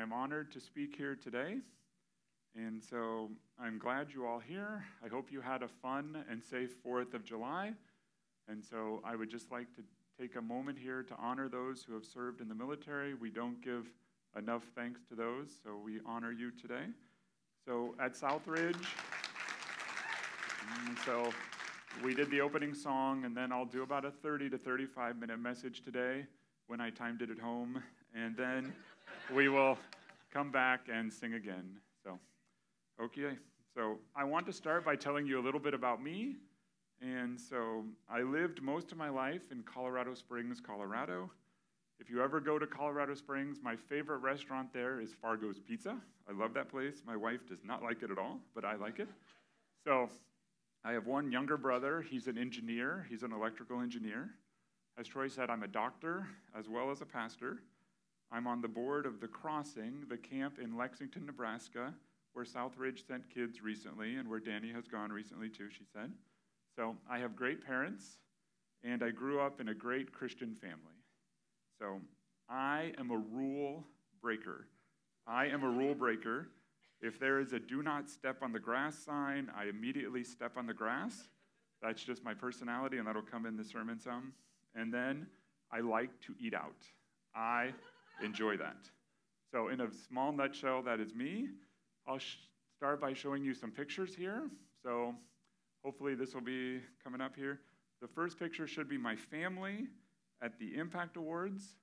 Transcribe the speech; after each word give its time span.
I 0.00 0.02
am 0.02 0.14
honored 0.14 0.50
to 0.52 0.60
speak 0.60 0.96
here 0.96 1.14
today. 1.14 1.58
And 2.56 2.82
so 2.82 3.28
I'm 3.62 3.78
glad 3.78 4.06
you 4.14 4.24
all 4.24 4.38
here. 4.38 4.82
I 5.04 5.08
hope 5.08 5.30
you 5.30 5.42
had 5.42 5.62
a 5.62 5.68
fun 5.68 6.24
and 6.30 6.42
safe 6.42 6.82
4th 6.82 7.12
of 7.12 7.22
July. 7.22 7.74
And 8.48 8.64
so 8.64 9.02
I 9.04 9.14
would 9.14 9.28
just 9.28 9.50
like 9.50 9.66
to 9.76 9.82
take 10.18 10.36
a 10.36 10.40
moment 10.40 10.78
here 10.78 11.02
to 11.02 11.14
honor 11.18 11.50
those 11.50 11.82
who 11.82 11.92
have 11.92 12.06
served 12.06 12.40
in 12.40 12.48
the 12.48 12.54
military. 12.54 13.12
We 13.12 13.28
don't 13.28 13.62
give 13.62 13.92
enough 14.38 14.62
thanks 14.74 15.02
to 15.10 15.14
those, 15.14 15.50
so 15.62 15.76
we 15.84 16.00
honor 16.06 16.32
you 16.32 16.50
today. 16.50 16.86
So 17.66 17.94
at 18.00 18.14
Southridge, 18.14 18.82
so 21.04 21.30
we 22.02 22.14
did 22.14 22.30
the 22.30 22.40
opening 22.40 22.72
song, 22.72 23.26
and 23.26 23.36
then 23.36 23.52
I'll 23.52 23.66
do 23.66 23.82
about 23.82 24.06
a 24.06 24.10
30 24.10 24.48
to 24.48 24.56
35 24.56 25.18
minute 25.18 25.38
message 25.38 25.82
today 25.82 26.24
when 26.68 26.80
I 26.80 26.88
timed 26.88 27.20
it 27.20 27.28
at 27.28 27.38
home, 27.38 27.82
and 28.14 28.34
then 28.34 28.72
we 29.34 29.48
will 29.48 29.78
come 30.32 30.50
back 30.50 30.88
and 30.92 31.12
sing 31.12 31.34
again. 31.34 31.78
So, 32.04 32.18
okay. 33.02 33.36
So 33.74 33.98
I 34.16 34.24
want 34.24 34.46
to 34.46 34.52
start 34.52 34.84
by 34.84 34.96
telling 34.96 35.26
you 35.26 35.40
a 35.40 35.42
little 35.42 35.60
bit 35.60 35.74
about 35.74 36.02
me. 36.02 36.36
And 37.00 37.40
so 37.40 37.84
I 38.10 38.22
lived 38.22 38.62
most 38.62 38.92
of 38.92 38.98
my 38.98 39.08
life 39.08 39.50
in 39.50 39.62
Colorado 39.62 40.14
Springs, 40.14 40.60
Colorado. 40.60 41.30
If 41.98 42.10
you 42.10 42.22
ever 42.22 42.40
go 42.40 42.58
to 42.58 42.66
Colorado 42.66 43.14
Springs, 43.14 43.58
my 43.62 43.76
favorite 43.76 44.18
restaurant 44.18 44.72
there 44.72 45.00
is 45.00 45.14
Fargo's 45.20 45.58
Pizza. 45.58 45.96
I 46.28 46.32
love 46.32 46.54
that 46.54 46.70
place. 46.70 47.02
My 47.06 47.16
wife 47.16 47.46
does 47.48 47.64
not 47.64 47.82
like 47.82 48.02
it 48.02 48.10
at 48.10 48.18
all, 48.18 48.38
but 48.54 48.64
I 48.64 48.76
like 48.76 48.98
it. 48.98 49.08
So 49.84 50.08
I 50.84 50.92
have 50.92 51.06
one 51.06 51.30
younger 51.30 51.56
brother. 51.56 52.02
He's 52.02 52.26
an 52.26 52.38
engineer, 52.38 53.06
he's 53.08 53.22
an 53.22 53.32
electrical 53.32 53.80
engineer. 53.80 54.30
As 54.98 55.06
Troy 55.06 55.28
said, 55.28 55.50
I'm 55.50 55.62
a 55.62 55.68
doctor 55.68 56.26
as 56.58 56.68
well 56.68 56.90
as 56.90 57.00
a 57.00 57.06
pastor. 57.06 57.62
I'm 58.32 58.46
on 58.46 58.60
the 58.60 58.68
board 58.68 59.06
of 59.06 59.20
The 59.20 59.28
Crossing, 59.28 60.04
the 60.08 60.16
camp 60.16 60.58
in 60.62 60.76
Lexington, 60.76 61.26
Nebraska, 61.26 61.92
where 62.32 62.44
Southridge 62.44 63.06
sent 63.06 63.28
kids 63.28 63.60
recently 63.60 64.16
and 64.16 64.28
where 64.28 64.38
Danny 64.38 64.72
has 64.72 64.86
gone 64.86 65.10
recently 65.10 65.48
too, 65.48 65.68
she 65.70 65.84
said. 65.92 66.12
So 66.76 66.96
I 67.10 67.18
have 67.18 67.34
great 67.34 67.64
parents, 67.64 68.18
and 68.84 69.02
I 69.02 69.10
grew 69.10 69.40
up 69.40 69.60
in 69.60 69.68
a 69.68 69.74
great 69.74 70.12
Christian 70.12 70.54
family. 70.54 70.76
So 71.78 72.00
I 72.48 72.92
am 72.98 73.10
a 73.10 73.16
rule 73.16 73.84
breaker. 74.22 74.68
I 75.26 75.46
am 75.46 75.64
a 75.64 75.68
rule 75.68 75.94
breaker. 75.94 76.48
If 77.00 77.18
there 77.18 77.40
is 77.40 77.52
a 77.52 77.58
do 77.58 77.82
not 77.82 78.08
step 78.08 78.42
on 78.42 78.52
the 78.52 78.60
grass 78.60 78.96
sign, 78.96 79.50
I 79.56 79.64
immediately 79.66 80.22
step 80.22 80.52
on 80.56 80.66
the 80.66 80.74
grass. 80.74 81.28
That's 81.82 82.04
just 82.04 82.22
my 82.22 82.34
personality, 82.34 82.98
and 82.98 83.06
that'll 83.06 83.22
come 83.22 83.46
in 83.46 83.56
the 83.56 83.64
sermon 83.64 83.98
some. 83.98 84.32
And 84.74 84.92
then 84.92 85.26
I 85.72 85.80
like 85.80 86.10
to 86.26 86.34
eat 86.38 86.54
out. 86.54 86.86
I 87.34 87.72
enjoy 88.22 88.56
that. 88.58 88.76
So, 89.52 89.68
in 89.68 89.80
a 89.80 89.88
small 90.08 90.32
nutshell, 90.32 90.82
that 90.82 91.00
is 91.00 91.14
me. 91.14 91.48
I'll 92.06 92.18
sh- 92.18 92.36
start 92.76 93.00
by 93.00 93.12
showing 93.12 93.42
you 93.44 93.54
some 93.54 93.70
pictures 93.70 94.14
here. 94.14 94.42
So, 94.82 95.14
hopefully, 95.84 96.14
this 96.14 96.34
will 96.34 96.40
be 96.40 96.80
coming 97.02 97.20
up 97.20 97.34
here. 97.34 97.60
The 98.00 98.08
first 98.08 98.38
picture 98.38 98.66
should 98.66 98.88
be 98.88 98.96
my 98.96 99.16
family 99.16 99.88
at 100.42 100.58
the 100.58 100.76
Impact 100.76 101.16
Awards. 101.16 101.76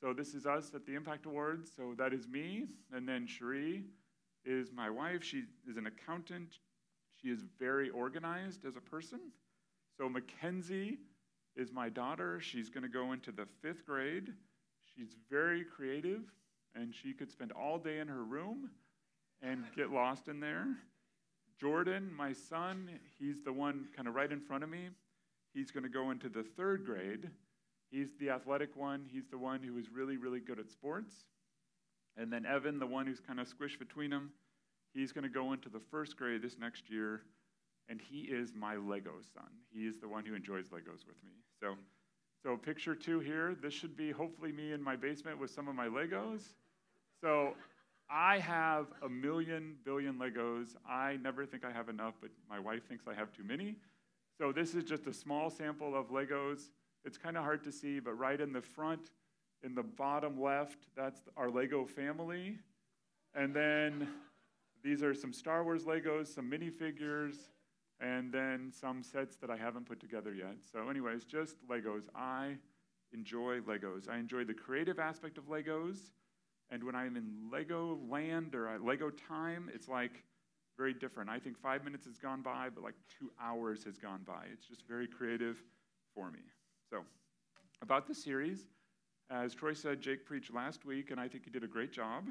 So, 0.00 0.12
this 0.12 0.34
is 0.34 0.46
us 0.46 0.72
at 0.74 0.84
the 0.84 0.94
Impact 0.94 1.26
Awards. 1.26 1.70
So, 1.74 1.94
that 1.96 2.12
is 2.12 2.26
me. 2.26 2.66
And 2.92 3.08
then 3.08 3.26
Cherie 3.26 3.84
is 4.44 4.72
my 4.72 4.90
wife. 4.90 5.22
She 5.22 5.44
is 5.68 5.76
an 5.76 5.86
accountant. 5.86 6.58
She 7.20 7.28
is 7.28 7.44
very 7.58 7.90
organized 7.90 8.64
as 8.64 8.76
a 8.76 8.80
person. 8.80 9.20
So, 9.96 10.08
Mackenzie 10.08 10.98
is 11.56 11.72
my 11.72 11.88
daughter. 11.88 12.40
She's 12.40 12.68
going 12.68 12.82
to 12.82 12.88
go 12.88 13.12
into 13.12 13.30
the 13.30 13.46
fifth 13.60 13.86
grade. 13.86 14.32
She's 14.96 15.16
very 15.30 15.64
creative, 15.64 16.22
and 16.74 16.94
she 16.94 17.12
could 17.12 17.30
spend 17.30 17.52
all 17.52 17.78
day 17.78 17.98
in 17.98 18.08
her 18.08 18.24
room 18.24 18.70
and 19.42 19.64
get 19.76 19.90
lost 19.90 20.28
in 20.28 20.40
there. 20.40 20.66
Jordan, 21.60 22.10
my 22.16 22.32
son, 22.32 22.90
he's 23.18 23.42
the 23.42 23.52
one 23.52 23.86
kind 23.94 24.08
of 24.08 24.14
right 24.14 24.30
in 24.30 24.40
front 24.40 24.64
of 24.64 24.70
me. 24.70 24.88
He's 25.54 25.70
going 25.70 25.84
to 25.84 25.88
go 25.88 26.10
into 26.10 26.28
the 26.28 26.42
third 26.42 26.84
grade. 26.84 27.28
He's 27.90 28.08
the 28.18 28.30
athletic 28.30 28.74
one. 28.74 29.06
He's 29.12 29.28
the 29.30 29.38
one 29.38 29.62
who 29.62 29.78
is 29.78 29.86
really, 29.90 30.16
really 30.16 30.40
good 30.40 30.58
at 30.58 30.70
sports. 30.70 31.12
And 32.16 32.32
then 32.32 32.46
Evan, 32.46 32.78
the 32.78 32.86
one 32.86 33.06
who's 33.06 33.20
kind 33.20 33.40
of 33.40 33.46
squished 33.46 33.78
between 33.78 34.10
them, 34.10 34.32
he's 34.94 35.12
going 35.12 35.24
to 35.24 35.30
go 35.30 35.52
into 35.52 35.68
the 35.68 35.80
first 35.90 36.16
grade 36.16 36.42
this 36.42 36.58
next 36.58 36.90
year, 36.90 37.22
and 37.88 38.00
he 38.00 38.20
is 38.22 38.52
my 38.54 38.76
Lego 38.76 39.12
son. 39.34 39.48
He 39.72 39.86
is 39.86 39.98
the 39.98 40.08
one 40.08 40.24
who 40.24 40.34
enjoys 40.34 40.66
Legos 40.66 41.06
with 41.06 41.22
me. 41.24 41.32
So, 41.60 41.76
so 42.42 42.56
picture 42.56 42.94
two 42.94 43.20
here. 43.20 43.54
This 43.60 43.72
should 43.72 43.96
be 43.96 44.10
hopefully 44.10 44.52
me 44.52 44.72
in 44.72 44.82
my 44.82 44.96
basement 44.96 45.38
with 45.38 45.50
some 45.50 45.68
of 45.68 45.74
my 45.74 45.86
Legos. 45.86 46.42
So 47.20 47.54
I 48.10 48.38
have 48.40 48.86
a 49.02 49.08
million 49.08 49.76
billion 49.84 50.18
Legos. 50.18 50.74
I 50.88 51.18
never 51.22 51.46
think 51.46 51.64
I 51.64 51.70
have 51.70 51.88
enough, 51.88 52.14
but 52.20 52.30
my 52.50 52.58
wife 52.58 52.86
thinks 52.88 53.06
I 53.06 53.14
have 53.14 53.32
too 53.32 53.44
many. 53.44 53.76
So 54.38 54.50
this 54.50 54.74
is 54.74 54.84
just 54.84 55.06
a 55.06 55.12
small 55.12 55.50
sample 55.50 55.96
of 55.96 56.10
Legos. 56.10 56.70
It's 57.04 57.16
kind 57.16 57.36
of 57.36 57.44
hard 57.44 57.62
to 57.64 57.72
see, 57.72 58.00
but 58.00 58.12
right 58.18 58.40
in 58.40 58.52
the 58.52 58.60
front, 58.60 59.10
in 59.62 59.74
the 59.74 59.82
bottom 59.82 60.40
left, 60.40 60.78
that's 60.96 61.20
our 61.36 61.48
Lego 61.48 61.84
family. 61.84 62.58
And 63.34 63.54
then 63.54 64.08
these 64.82 65.02
are 65.02 65.14
some 65.14 65.32
Star 65.32 65.62
Wars 65.62 65.84
Legos, 65.84 66.26
some 66.26 66.50
minifigures, 66.50 67.36
and 68.00 68.32
then 68.32 68.72
some 68.72 69.02
sets 69.02 69.36
that 69.36 69.50
I 69.50 69.56
haven't 69.56 69.86
put 69.86 70.00
together 70.00 70.34
yet. 70.34 70.56
So, 70.72 70.88
anyways, 70.88 71.24
just 71.24 71.56
Legos. 71.68 72.02
I 72.14 72.56
enjoy 73.12 73.60
Legos. 73.60 74.08
I 74.08 74.18
enjoy 74.18 74.44
the 74.44 74.54
creative 74.54 74.98
aspect 74.98 75.38
of 75.38 75.44
Legos. 75.48 76.10
And 76.70 76.82
when 76.84 76.94
I'm 76.94 77.16
in 77.16 77.50
Lego 77.52 77.98
land 78.08 78.54
or 78.54 78.68
uh, 78.68 78.78
Lego 78.78 79.10
time, 79.10 79.70
it's 79.74 79.88
like 79.88 80.24
very 80.78 80.94
different. 80.94 81.28
I 81.28 81.38
think 81.38 81.58
five 81.58 81.84
minutes 81.84 82.06
has 82.06 82.18
gone 82.18 82.42
by, 82.42 82.68
but 82.74 82.82
like 82.82 82.94
two 83.18 83.30
hours 83.40 83.84
has 83.84 83.98
gone 83.98 84.22
by. 84.26 84.46
It's 84.52 84.66
just 84.66 84.86
very 84.88 85.06
creative 85.06 85.62
for 86.14 86.30
me. 86.30 86.40
So, 86.88 87.02
about 87.82 88.06
the 88.06 88.14
series, 88.14 88.66
as 89.30 89.54
Troy 89.54 89.74
said, 89.74 90.00
Jake 90.00 90.24
preached 90.24 90.52
last 90.52 90.84
week, 90.84 91.10
and 91.10 91.20
I 91.20 91.28
think 91.28 91.44
he 91.44 91.50
did 91.50 91.64
a 91.64 91.68
great 91.68 91.92
job. 91.92 92.24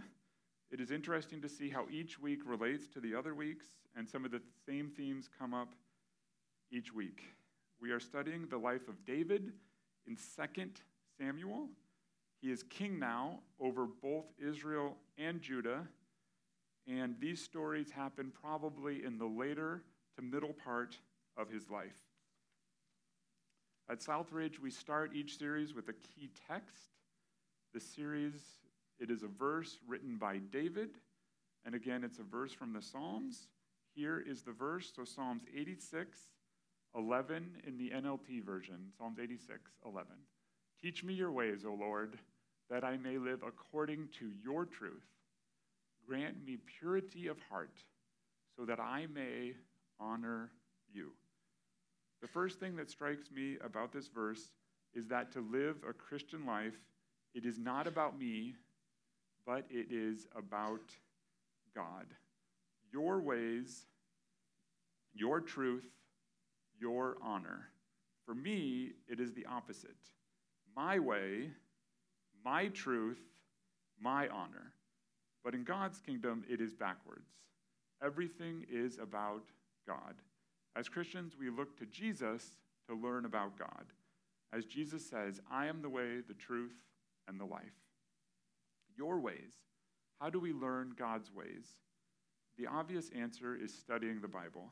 It 0.71 0.79
is 0.79 0.89
interesting 0.89 1.41
to 1.41 1.49
see 1.49 1.69
how 1.69 1.85
each 1.91 2.17
week 2.17 2.39
relates 2.45 2.87
to 2.93 3.01
the 3.01 3.13
other 3.13 3.35
weeks, 3.35 3.65
and 3.95 4.07
some 4.07 4.23
of 4.23 4.31
the 4.31 4.41
same 4.65 4.89
themes 4.89 5.29
come 5.37 5.53
up 5.53 5.75
each 6.71 6.93
week. 6.93 7.23
We 7.81 7.91
are 7.91 7.99
studying 7.99 8.47
the 8.47 8.57
life 8.57 8.87
of 8.87 9.03
David 9.05 9.51
in 10.07 10.15
2 10.15 10.65
Samuel. 11.19 11.67
He 12.41 12.51
is 12.51 12.63
king 12.63 12.97
now 12.99 13.39
over 13.59 13.85
both 13.85 14.25
Israel 14.39 14.95
and 15.17 15.41
Judah, 15.41 15.87
and 16.87 17.15
these 17.19 17.43
stories 17.43 17.91
happen 17.91 18.31
probably 18.41 19.03
in 19.03 19.17
the 19.17 19.25
later 19.25 19.83
to 20.15 20.21
middle 20.21 20.53
part 20.53 20.97
of 21.35 21.49
his 21.49 21.69
life. 21.69 21.99
At 23.89 23.99
Southridge, 23.99 24.57
we 24.59 24.71
start 24.71 25.11
each 25.13 25.37
series 25.37 25.73
with 25.73 25.89
a 25.89 25.93
key 25.93 26.29
text. 26.47 26.95
The 27.73 27.81
series, 27.81 28.35
it 29.01 29.09
is 29.09 29.23
a 29.23 29.27
verse 29.27 29.79
written 29.87 30.17
by 30.17 30.37
David, 30.37 30.91
and 31.65 31.75
again, 31.75 32.03
it's 32.03 32.19
a 32.19 32.23
verse 32.23 32.53
from 32.53 32.71
the 32.71 32.81
Psalms. 32.81 33.47
Here 33.95 34.23
is 34.25 34.43
the 34.43 34.51
verse, 34.53 34.91
so 34.95 35.03
Psalms 35.03 35.43
86, 35.53 36.17
11 36.95 37.57
in 37.67 37.77
the 37.77 37.89
NLT 37.89 38.43
version, 38.43 38.91
Psalms 38.97 39.17
86, 39.21 39.59
11. 39.85 40.07
Teach 40.81 41.03
me 41.03 41.13
your 41.13 41.31
ways, 41.31 41.65
O 41.65 41.73
Lord, 41.73 42.17
that 42.69 42.83
I 42.83 42.97
may 42.97 43.17
live 43.17 43.41
according 43.45 44.09
to 44.19 44.31
your 44.43 44.65
truth. 44.65 45.03
Grant 46.07 46.45
me 46.45 46.57
purity 46.79 47.27
of 47.27 47.37
heart, 47.49 47.77
so 48.55 48.65
that 48.65 48.79
I 48.79 49.07
may 49.13 49.53
honor 49.99 50.51
you. 50.93 51.11
The 52.21 52.27
first 52.27 52.59
thing 52.59 52.75
that 52.75 52.89
strikes 52.89 53.31
me 53.31 53.57
about 53.63 53.91
this 53.91 54.07
verse 54.07 54.51
is 54.93 55.07
that 55.07 55.31
to 55.33 55.39
live 55.39 55.77
a 55.87 55.93
Christian 55.93 56.45
life, 56.45 56.75
it 57.33 57.45
is 57.45 57.57
not 57.57 57.87
about 57.87 58.19
me, 58.19 58.55
but 59.45 59.65
it 59.69 59.87
is 59.91 60.27
about 60.35 60.95
God. 61.75 62.05
Your 62.91 63.21
ways, 63.21 63.85
your 65.13 65.39
truth, 65.39 65.87
your 66.79 67.17
honor. 67.21 67.69
For 68.25 68.35
me, 68.35 68.91
it 69.07 69.19
is 69.19 69.33
the 69.33 69.45
opposite. 69.45 69.95
My 70.75 70.99
way, 70.99 71.49
my 72.43 72.67
truth, 72.67 73.21
my 73.99 74.27
honor. 74.29 74.73
But 75.43 75.55
in 75.55 75.63
God's 75.63 75.99
kingdom, 75.99 76.43
it 76.49 76.61
is 76.61 76.73
backwards. 76.73 77.29
Everything 78.03 78.65
is 78.69 78.97
about 78.97 79.43
God. 79.87 80.15
As 80.75 80.87
Christians, 80.87 81.35
we 81.39 81.49
look 81.49 81.77
to 81.77 81.85
Jesus 81.85 82.57
to 82.87 82.95
learn 82.95 83.25
about 83.25 83.57
God. 83.57 83.85
As 84.53 84.65
Jesus 84.65 85.05
says, 85.05 85.39
I 85.51 85.67
am 85.67 85.81
the 85.81 85.89
way, 85.89 86.21
the 86.27 86.33
truth, 86.33 86.75
and 87.27 87.39
the 87.39 87.45
life. 87.45 87.80
Your 89.01 89.19
ways. 89.19 89.55
How 90.19 90.29
do 90.29 90.39
we 90.39 90.53
learn 90.53 90.93
God's 90.95 91.33
ways? 91.33 91.65
The 92.59 92.67
obvious 92.67 93.09
answer 93.17 93.55
is 93.55 93.73
studying 93.73 94.21
the 94.21 94.27
Bible. 94.27 94.71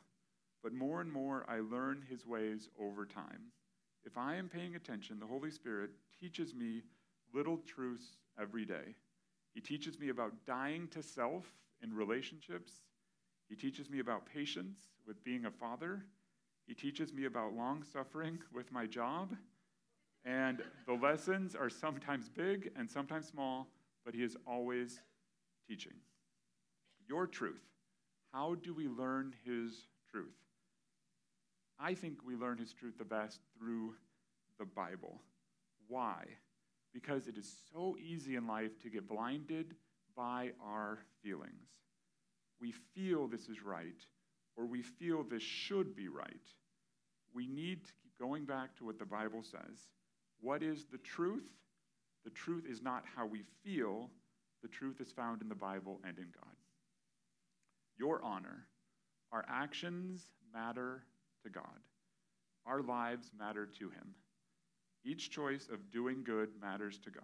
But 0.62 0.72
more 0.72 1.02
and 1.02 1.12
more, 1.12 1.48
I 1.50 1.62
learn 1.62 2.06
his 2.08 2.28
ways 2.28 2.70
over 2.80 3.08
time. 3.08 3.52
If 4.06 4.20
I 4.20 4.36
am 4.36 4.48
paying 4.48 4.76
attention, 4.76 5.20
the 5.20 5.26
Holy 5.26 5.50
Spirit 5.50 5.90
teaches 6.22 6.54
me 6.54 6.84
little 7.34 7.58
truths 7.58 8.18
every 8.40 8.66
day. 8.66 8.94
He 9.56 9.62
teaches 9.62 9.98
me 9.98 10.10
about 10.10 10.46
dying 10.46 10.88
to 10.90 11.02
self 11.02 11.52
in 11.82 11.92
relationships. 11.92 12.84
He 13.48 13.56
teaches 13.56 13.90
me 13.90 13.98
about 13.98 14.28
patience 14.28 14.78
with 15.08 15.24
being 15.24 15.46
a 15.46 15.52
father. 15.52 16.06
He 16.68 16.76
teaches 16.76 17.12
me 17.12 17.26
about 17.26 17.56
long 17.56 17.84
suffering 17.84 18.38
with 18.54 18.72
my 18.72 18.86
job. 18.86 19.36
And 20.24 20.62
the 20.86 20.94
lessons 20.94 21.56
are 21.56 21.72
sometimes 21.72 22.30
big 22.30 22.70
and 22.76 22.88
sometimes 22.88 23.28
small, 23.28 23.72
but 24.10 24.16
he 24.16 24.24
is 24.24 24.36
always 24.48 25.00
teaching. 25.68 25.94
Your 27.08 27.28
truth. 27.28 27.62
How 28.34 28.56
do 28.56 28.74
we 28.74 28.88
learn 28.88 29.36
his 29.46 29.86
truth? 30.10 30.34
I 31.80 31.94
think 31.94 32.16
we 32.26 32.36
learn 32.36 32.58
his 32.58 32.74
truth 32.74 32.98
the 32.98 33.06
best 33.06 33.40
through 33.56 33.94
the 34.58 34.66
Bible. 34.66 35.22
Why? 35.88 36.24
Because 36.92 37.28
it 37.28 37.38
is 37.38 37.56
so 37.72 37.98
easy 38.04 38.36
in 38.36 38.48
life 38.48 38.80
to 38.82 38.90
get 38.90 39.08
blinded 39.08 39.76
by 40.18 40.54
our 40.66 40.98
feelings. 41.22 41.70
We 42.60 42.72
feel 42.96 43.28
this 43.28 43.48
is 43.48 43.64
right, 43.64 44.04
or 44.58 44.66
we 44.66 44.82
feel 44.82 45.22
this 45.22 45.44
should 45.44 45.96
be 45.96 46.08
right. 46.08 46.48
We 47.32 47.46
need 47.46 47.86
to 47.86 47.92
keep 48.02 48.18
going 48.18 48.46
back 48.46 48.76
to 48.78 48.86
what 48.86 48.98
the 48.98 49.06
Bible 49.06 49.44
says. 49.44 49.78
What 50.42 50.64
is 50.64 50.86
the 50.92 50.98
truth? 50.98 51.46
The 52.24 52.32
truth 52.32 52.66
is 52.70 52.82
not 52.82 53.04
how 53.16 53.26
we 53.26 53.44
feel, 53.64 54.10
the 54.62 54.68
truth 54.68 55.00
is 55.00 55.12
found 55.12 55.42
in 55.42 55.50
the 55.50 55.56
Bible 55.56 56.00
and 56.06 56.18
in 56.18 56.28
God. 56.34 56.56
Your 57.98 58.24
honor, 58.24 58.68
our 59.32 59.46
actions 59.50 60.28
matter 60.54 61.04
to 61.44 61.50
God, 61.50 61.64
our 62.66 62.82
lives 62.82 63.32
matter 63.38 63.66
to 63.66 63.90
Him. 63.90 64.16
Each 65.06 65.30
choice 65.30 65.68
of 65.72 65.92
doing 65.92 66.24
good 66.24 66.50
matters 66.62 67.00
to 67.00 67.10
God. 67.10 67.24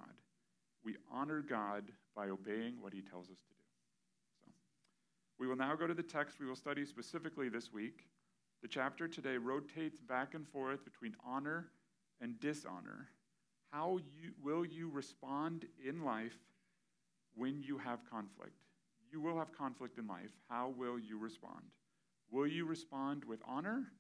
We 0.83 0.95
honor 1.12 1.41
God 1.41 1.83
by 2.15 2.30
obeying 2.30 2.75
what 2.80 2.94
He 2.94 3.01
tells 3.01 3.30
us 3.30 3.39
to 3.39 3.53
do. 3.53 3.56
So, 4.45 4.51
we 5.39 5.48
will 5.48 5.57
now 5.57 5.75
go 5.75 5.88
to 5.88 5.94
the 5.94 6.03
text 6.03 6.39
we 6.39 6.45
will 6.45 6.56
study 6.56 6.86
specifically 6.86 7.50
this 7.50 7.74
week. 7.74 8.07
The 8.62 8.68
chapter 8.69 9.07
today 9.07 9.38
rotates 9.38 10.00
back 10.00 10.33
and 10.33 10.48
forth 10.48 10.86
between 10.86 11.15
honor 11.25 11.71
and 12.21 12.39
dishonor. 12.39 13.09
How 13.71 13.97
you, 13.97 14.31
will 14.44 14.65
you 14.65 14.89
respond 14.89 15.65
in 15.88 16.03
life 16.03 16.38
when 17.35 17.62
you 17.62 17.77
have 17.77 18.00
conflict? 18.09 18.57
You 19.12 19.21
will 19.21 19.38
have 19.38 19.56
conflict 19.57 19.97
in 19.97 20.07
life. 20.07 20.31
How 20.50 20.73
will 20.77 20.97
you 21.00 21.17
respond? 21.17 21.63
Will 22.31 22.47
you 22.47 22.65
respond 22.65 23.23
with 23.25 23.39
honor 23.47 23.91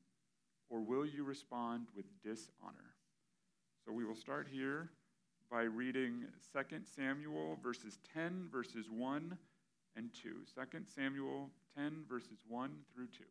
or 0.69 0.81
will 0.81 1.05
you 1.05 1.23
respond 1.23 1.87
with 1.95 2.05
dishonor? 2.23 2.95
So 3.85 3.91
we 3.91 4.05
will 4.05 4.15
start 4.15 4.47
here 4.51 4.89
by 5.51 5.63
reading 5.63 6.25
2 6.53 6.77
Samuel 6.95 7.57
verses 7.61 7.99
10, 8.13 8.47
verses 8.51 8.87
1 8.89 9.37
and 9.95 10.09
2. 10.21 10.29
2 10.53 10.79
Samuel 10.93 11.49
10, 11.77 12.03
verses 12.09 12.39
1 12.47 12.71
through 12.93 13.07
2. 13.07 13.23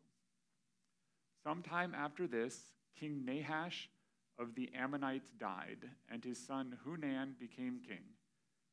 Sometime 1.43 1.95
after 1.95 2.27
this, 2.27 2.73
King 2.99 3.25
Nahash 3.25 3.91
of 4.39 4.55
the 4.55 4.71
Ammonites 4.75 5.31
died, 5.39 5.89
and 6.11 6.25
his 6.25 6.39
son 6.39 6.77
Hanun 6.85 7.35
became 7.39 7.81
king. 7.87 8.03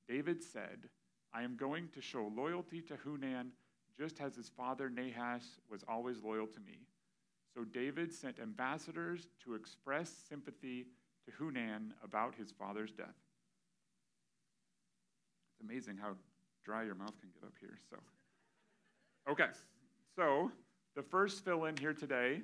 David 0.07 0.43
said, 0.43 0.89
I 1.33 1.43
am 1.43 1.55
going 1.55 1.87
to 1.93 2.01
show 2.01 2.31
loyalty 2.35 2.81
to 2.81 2.97
Hanun 3.05 3.51
just 3.97 4.19
as 4.19 4.35
his 4.35 4.49
father 4.49 4.89
Nahash 4.89 5.45
was 5.69 5.83
always 5.87 6.21
loyal 6.23 6.47
to 6.47 6.59
me. 6.59 6.79
So 7.53 7.63
David 7.63 8.13
sent 8.13 8.39
ambassadors 8.39 9.27
to 9.43 9.55
express 9.55 10.11
sympathy 10.29 10.87
to 11.25 11.31
Hanun 11.37 11.93
about 12.03 12.35
his 12.35 12.51
father's 12.51 12.91
death. 12.91 13.15
It's 15.51 15.69
amazing 15.69 15.97
how 15.97 16.15
dry 16.63 16.83
your 16.83 16.95
mouth 16.95 17.19
can 17.19 17.29
get 17.33 17.43
up 17.43 17.53
here. 17.59 17.77
So, 17.89 17.97
okay. 19.31 19.49
So, 20.15 20.51
the 20.95 21.03
first 21.03 21.43
fill 21.45 21.65
in 21.65 21.77
here 21.77 21.93
today 21.93 22.41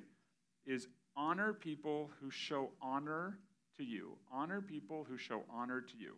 is 0.66 0.88
honor 1.18 1.52
people 1.52 2.10
who 2.20 2.30
show 2.30 2.70
honor 2.80 3.38
to 3.76 3.84
you. 3.84 4.12
Honor 4.32 4.60
people 4.60 5.04
who 5.08 5.18
show 5.18 5.42
honor 5.52 5.80
to 5.80 5.96
you. 5.98 6.14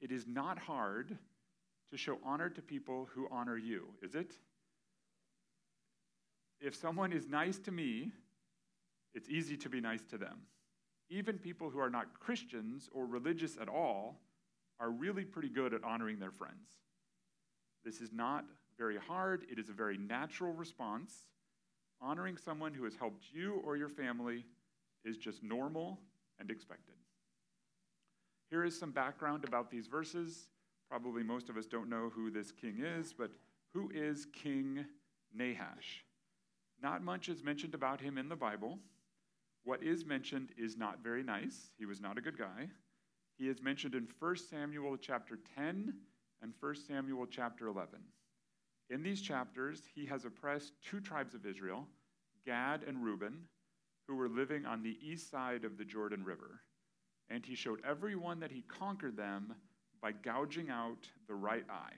It 0.00 0.12
is 0.12 0.26
not 0.26 0.58
hard 0.58 1.18
to 1.90 1.96
show 1.96 2.18
honor 2.24 2.48
to 2.48 2.62
people 2.62 3.08
who 3.14 3.26
honor 3.30 3.56
you, 3.56 3.88
is 4.02 4.14
it? 4.14 4.32
If 6.60 6.74
someone 6.74 7.12
is 7.12 7.28
nice 7.28 7.58
to 7.60 7.72
me, 7.72 8.12
it's 9.12 9.28
easy 9.28 9.56
to 9.58 9.68
be 9.68 9.80
nice 9.80 10.02
to 10.10 10.18
them 10.18 10.42
even 11.10 11.38
people 11.38 11.70
who 11.70 11.78
are 11.78 11.90
not 11.90 12.18
Christians 12.18 12.88
or 12.92 13.06
religious 13.06 13.56
at 13.60 13.68
all 13.68 14.20
are 14.80 14.90
really 14.90 15.24
pretty 15.24 15.48
good 15.48 15.74
at 15.74 15.84
honoring 15.84 16.18
their 16.18 16.30
friends. 16.30 16.68
This 17.84 18.00
is 18.00 18.12
not 18.12 18.44
very 18.78 18.96
hard, 18.96 19.44
it 19.50 19.58
is 19.58 19.68
a 19.68 19.72
very 19.72 19.98
natural 19.98 20.52
response. 20.52 21.12
Honoring 22.04 22.36
someone 22.36 22.74
who 22.74 22.84
has 22.84 22.96
helped 22.96 23.24
you 23.32 23.62
or 23.64 23.78
your 23.78 23.88
family 23.88 24.44
is 25.06 25.16
just 25.16 25.42
normal 25.42 25.98
and 26.38 26.50
expected. 26.50 26.96
Here 28.50 28.62
is 28.62 28.78
some 28.78 28.90
background 28.90 29.44
about 29.44 29.70
these 29.70 29.86
verses. 29.86 30.50
Probably 30.90 31.22
most 31.22 31.48
of 31.48 31.56
us 31.56 31.64
don't 31.64 31.88
know 31.88 32.10
who 32.14 32.30
this 32.30 32.52
king 32.52 32.80
is, 32.80 33.14
but 33.14 33.30
who 33.72 33.90
is 33.94 34.26
King 34.26 34.84
Nahash? 35.34 36.04
Not 36.82 37.02
much 37.02 37.30
is 37.30 37.42
mentioned 37.42 37.74
about 37.74 38.02
him 38.02 38.18
in 38.18 38.28
the 38.28 38.36
Bible. 38.36 38.78
What 39.64 39.82
is 39.82 40.04
mentioned 40.04 40.50
is 40.58 40.76
not 40.76 41.02
very 41.02 41.22
nice. 41.22 41.70
He 41.78 41.86
was 41.86 42.02
not 42.02 42.18
a 42.18 42.20
good 42.20 42.36
guy. 42.36 42.68
He 43.38 43.48
is 43.48 43.62
mentioned 43.62 43.94
in 43.94 44.08
1 44.18 44.36
Samuel 44.36 44.98
chapter 44.98 45.38
10 45.56 45.94
and 46.42 46.52
1 46.60 46.74
Samuel 46.86 47.26
chapter 47.26 47.66
11. 47.66 47.98
In 48.90 49.02
these 49.02 49.22
chapters, 49.22 49.82
he 49.94 50.06
has 50.06 50.24
oppressed 50.24 50.72
two 50.82 51.00
tribes 51.00 51.34
of 51.34 51.46
Israel, 51.46 51.86
Gad 52.44 52.82
and 52.86 53.02
Reuben, 53.02 53.44
who 54.06 54.16
were 54.16 54.28
living 54.28 54.66
on 54.66 54.82
the 54.82 54.98
east 55.02 55.30
side 55.30 55.64
of 55.64 55.78
the 55.78 55.84
Jordan 55.84 56.24
River. 56.24 56.60
And 57.30 57.44
he 57.44 57.54
showed 57.54 57.80
everyone 57.88 58.40
that 58.40 58.52
he 58.52 58.62
conquered 58.62 59.16
them 59.16 59.54
by 60.02 60.12
gouging 60.12 60.68
out 60.68 61.08
the 61.26 61.34
right 61.34 61.64
eye. 61.70 61.94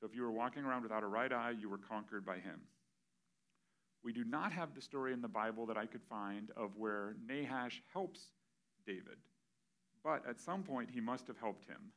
So 0.00 0.06
if 0.06 0.14
you 0.14 0.22
were 0.22 0.32
walking 0.32 0.64
around 0.64 0.82
without 0.82 1.02
a 1.02 1.06
right 1.06 1.30
eye, 1.30 1.50
you 1.50 1.68
were 1.68 1.76
conquered 1.78 2.24
by 2.24 2.36
him. 2.36 2.60
We 4.02 4.14
do 4.14 4.24
not 4.24 4.50
have 4.52 4.74
the 4.74 4.80
story 4.80 5.12
in 5.12 5.20
the 5.20 5.28
Bible 5.28 5.66
that 5.66 5.76
I 5.76 5.84
could 5.84 6.02
find 6.08 6.50
of 6.56 6.74
where 6.78 7.16
Nahash 7.28 7.82
helps 7.92 8.20
David. 8.86 9.18
But 10.02 10.26
at 10.26 10.40
some 10.40 10.62
point, 10.62 10.88
he 10.90 11.02
must 11.02 11.26
have 11.26 11.36
helped 11.36 11.66
him 11.66 11.92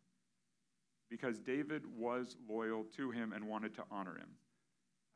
because 1.09 1.39
David 1.39 1.83
was 1.97 2.37
loyal 2.49 2.85
to 2.95 3.11
him 3.11 3.33
and 3.33 3.47
wanted 3.47 3.73
to 3.75 3.83
honor 3.91 4.17
him. 4.17 4.29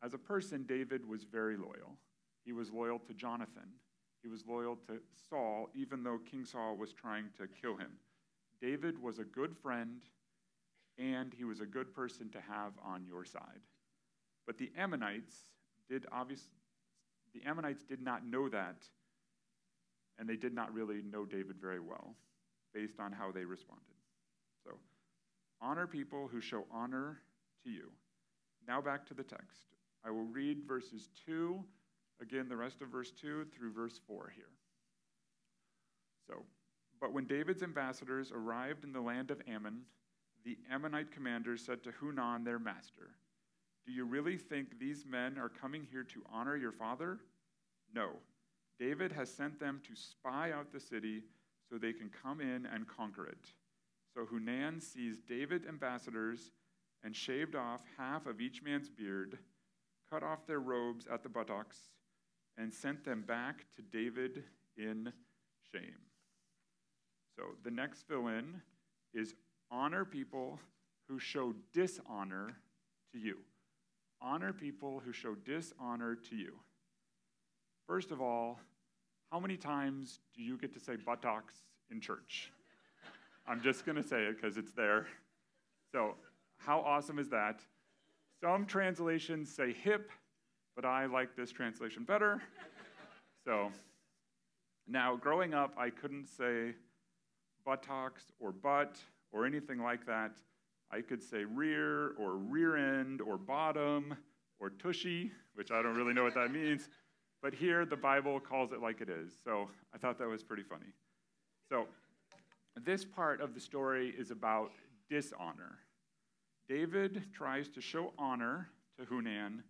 As 0.04 0.14
a 0.14 0.18
person, 0.18 0.64
David 0.68 1.08
was 1.08 1.24
very 1.24 1.58
loyal. 1.58 1.98
He 2.46 2.54
was 2.54 2.72
loyal 2.72 3.00
to 3.00 3.14
Jonathan. 3.14 3.70
He 4.22 4.28
was 4.28 4.46
loyal 4.46 4.78
to 4.88 5.00
Saul, 5.30 5.70
even 5.74 6.04
though 6.04 6.20
King 6.20 6.46
Saul 6.46 6.76
was 6.78 6.94
trying 6.94 7.26
to 7.38 7.48
kill 7.48 7.78
him. 7.78 7.92
David 8.62 9.02
was 9.02 9.20
a 9.20 9.24
good 9.24 9.56
friend, 9.56 10.02
and 10.98 11.34
he 11.34 11.44
was 11.44 11.62
a 11.62 11.66
good 11.66 11.94
person 11.94 12.30
to 12.30 12.42
have 12.42 12.74
on 12.84 13.06
your 13.06 13.26
side. 13.26 13.62
But 14.46 14.58
the 14.58 14.72
Ammonites 14.78 15.36
did 15.90 16.06
obviously 16.12 16.52
the 17.34 17.48
Ammonites 17.48 17.84
did 17.84 18.02
not 18.02 18.26
know 18.26 18.50
that, 18.50 18.84
and 20.18 20.28
they 20.28 20.38
did 20.38 20.54
not 20.54 20.74
really 20.74 21.02
know 21.02 21.26
David 21.26 21.58
very 21.62 21.80
well 21.80 22.16
based 22.74 23.00
on 23.00 23.12
how 23.12 23.32
they 23.32 23.46
responded. 23.46 23.97
Honor 25.62 25.88
people 25.88 26.28
who 26.32 26.42
show 26.42 26.66
honor 26.72 27.22
to 27.64 27.70
you. 27.70 27.90
Now 28.68 28.82
back 28.82 29.06
to 29.08 29.14
the 29.14 29.24
text. 29.24 29.76
I 30.06 30.12
will 30.12 30.26
read 30.26 30.64
verses 30.68 31.10
2, 31.26 31.60
again, 32.22 32.48
the 32.48 32.56
rest 32.56 32.82
of 32.82 32.90
verse 32.90 33.12
2 33.12 33.46
through 33.46 33.74
verse 33.74 34.00
4 34.08 34.32
here. 34.36 34.46
So, 36.28 36.44
but 37.00 37.14
when 37.14 37.26
David's 37.26 37.64
ambassadors 37.64 38.32
arrived 38.32 38.84
in 38.84 38.92
the 38.92 39.02
land 39.02 39.32
of 39.32 39.42
Ammon, 39.48 39.82
the 40.46 40.58
Ammonite 40.72 41.12
commanders 41.12 41.64
said 41.66 41.84
to 41.84 41.92
Hanun, 42.02 42.44
their 42.44 42.60
master, 42.60 43.12
do 43.86 43.94
you 43.94 44.06
really 44.06 44.38
think 44.38 44.80
these 44.80 45.06
men 45.06 45.38
are 45.38 45.50
coming 45.50 45.88
here 45.90 46.04
to 46.04 46.24
honor 46.32 46.58
your 46.58 46.72
father? 46.72 47.20
No. 47.94 48.10
David 48.80 49.12
has 49.12 49.34
sent 49.34 49.60
them 49.60 49.82
to 49.88 49.96
spy 49.96 50.52
out 50.52 50.72
the 50.72 50.80
city 50.80 51.24
so 51.70 51.78
they 51.78 51.94
can 51.94 52.10
come 52.24 52.42
in 52.42 52.66
and 52.66 52.88
conquer 52.88 53.26
it. 53.26 53.52
So 54.18 54.26
Hanun 54.26 54.82
seized 54.82 55.28
David's 55.28 55.68
ambassadors 55.68 56.50
and 57.04 57.16
shaved 57.16 57.56
off 57.56 57.84
half 58.00 58.26
of 58.26 58.42
each 58.42 58.64
man's 58.64 58.90
beard, 58.90 59.38
cut 60.10 60.24
off 60.24 60.48
their 60.48 60.60
robes 60.60 61.06
at 61.06 61.22
the 61.22 61.30
buttocks, 61.30 61.78
and 62.58 62.74
sent 62.74 63.06
them 63.06 63.22
back 63.22 63.68
to 63.76 63.84
David 63.84 64.44
in 64.76 65.14
shame. 65.72 66.02
So 67.36 67.44
the 67.64 67.70
next 67.70 68.08
fill 68.08 68.30
in 68.30 68.60
is 69.14 69.36
honor 69.70 70.04
people 70.04 70.60
who 71.08 71.20
show 71.20 71.54
dishonor 71.72 72.58
to 73.14 73.20
you 73.20 73.38
honor 74.22 74.54
people 74.54 75.02
who 75.06 75.14
show 75.14 75.36
dishonor 75.36 76.16
to 76.16 76.36
you. 76.36 76.54
First 77.88 78.12
of 78.12 78.22
all, 78.22 78.60
how 79.32 79.40
many 79.40 79.58
times 79.58 80.20
do 80.36 80.42
you 80.42 80.58
get 80.58 80.74
to 80.74 80.80
say 80.80 80.96
buttocks 80.96 81.54
in 81.92 82.02
church? 82.02 82.52
I'm 83.48 83.62
just 83.62 83.86
going 83.86 83.96
to 83.96 84.08
say 84.08 84.24
it 84.24 84.42
because 84.42 84.58
it's 84.58 84.74
there. 84.74 85.08
So, 85.94 86.16
how 86.58 86.80
awesome 86.80 87.18
is 87.18 87.30
that? 87.30 87.62
Some 88.42 88.66
translations 88.66 89.50
say 89.54 89.72
hip, 89.72 90.12
but 90.76 90.84
I 90.84 91.06
like 91.06 91.36
this 91.36 91.52
translation 91.52 92.04
better. 92.04 92.42
So, 93.46 93.72
now 94.88 95.16
growing 95.16 95.54
up, 95.54 95.74
I 95.78 95.90
couldn't 95.90 96.28
say 96.28 96.74
buttocks 97.66 98.24
or 98.40 98.52
butt 98.52 98.98
or 99.32 99.46
anything 99.46 99.82
like 99.82 100.06
that. 100.08 100.32
I 100.92 101.02
could 101.02 101.24
say 101.24 101.46
rear 101.46 102.12
or 102.18 102.36
rear 102.36 102.76
end 102.76 103.22
or 103.22 103.38
bottom 103.38 104.16
or 104.60 104.70
tushy, 104.72 105.32
which 105.56 105.72
I 105.72 105.82
don't 105.82 105.96
really 105.96 106.14
know 106.14 106.24
what 106.24 106.36
that 106.36 106.52
means. 106.52 106.90
But 107.42 107.54
here, 107.54 107.86
the 107.86 107.96
Bible 107.96 108.40
calls 108.40 108.72
it 108.72 108.82
like 108.82 109.00
it 109.00 109.10
is. 109.10 109.32
So 109.44 109.70
I 109.94 109.98
thought 109.98 110.18
that 110.20 110.28
was 110.28 110.44
pretty 110.44 110.64
funny. 110.64 110.92
So, 111.70 111.88
this 112.86 113.06
part 113.06 113.42
of 113.42 113.54
the 113.54 113.60
story 113.60 114.14
is 114.18 114.32
about 114.32 114.72
dishonor. 115.10 115.80
David 116.68 117.24
tries 117.34 117.70
to 117.70 117.82
show 117.82 118.14
honor 118.18 118.70
to 118.98 119.06
Hanun, 119.06 119.64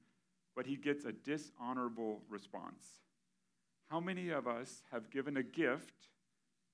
but 0.56 0.66
he 0.66 0.76
gets 0.76 1.06
a 1.06 1.12
dishonorable 1.12 2.22
response. 2.30 2.86
How 3.90 4.00
many 4.00 4.30
of 4.30 4.48
us 4.48 4.84
have 4.92 5.10
given 5.10 5.38
a 5.38 5.44
gift 5.44 6.10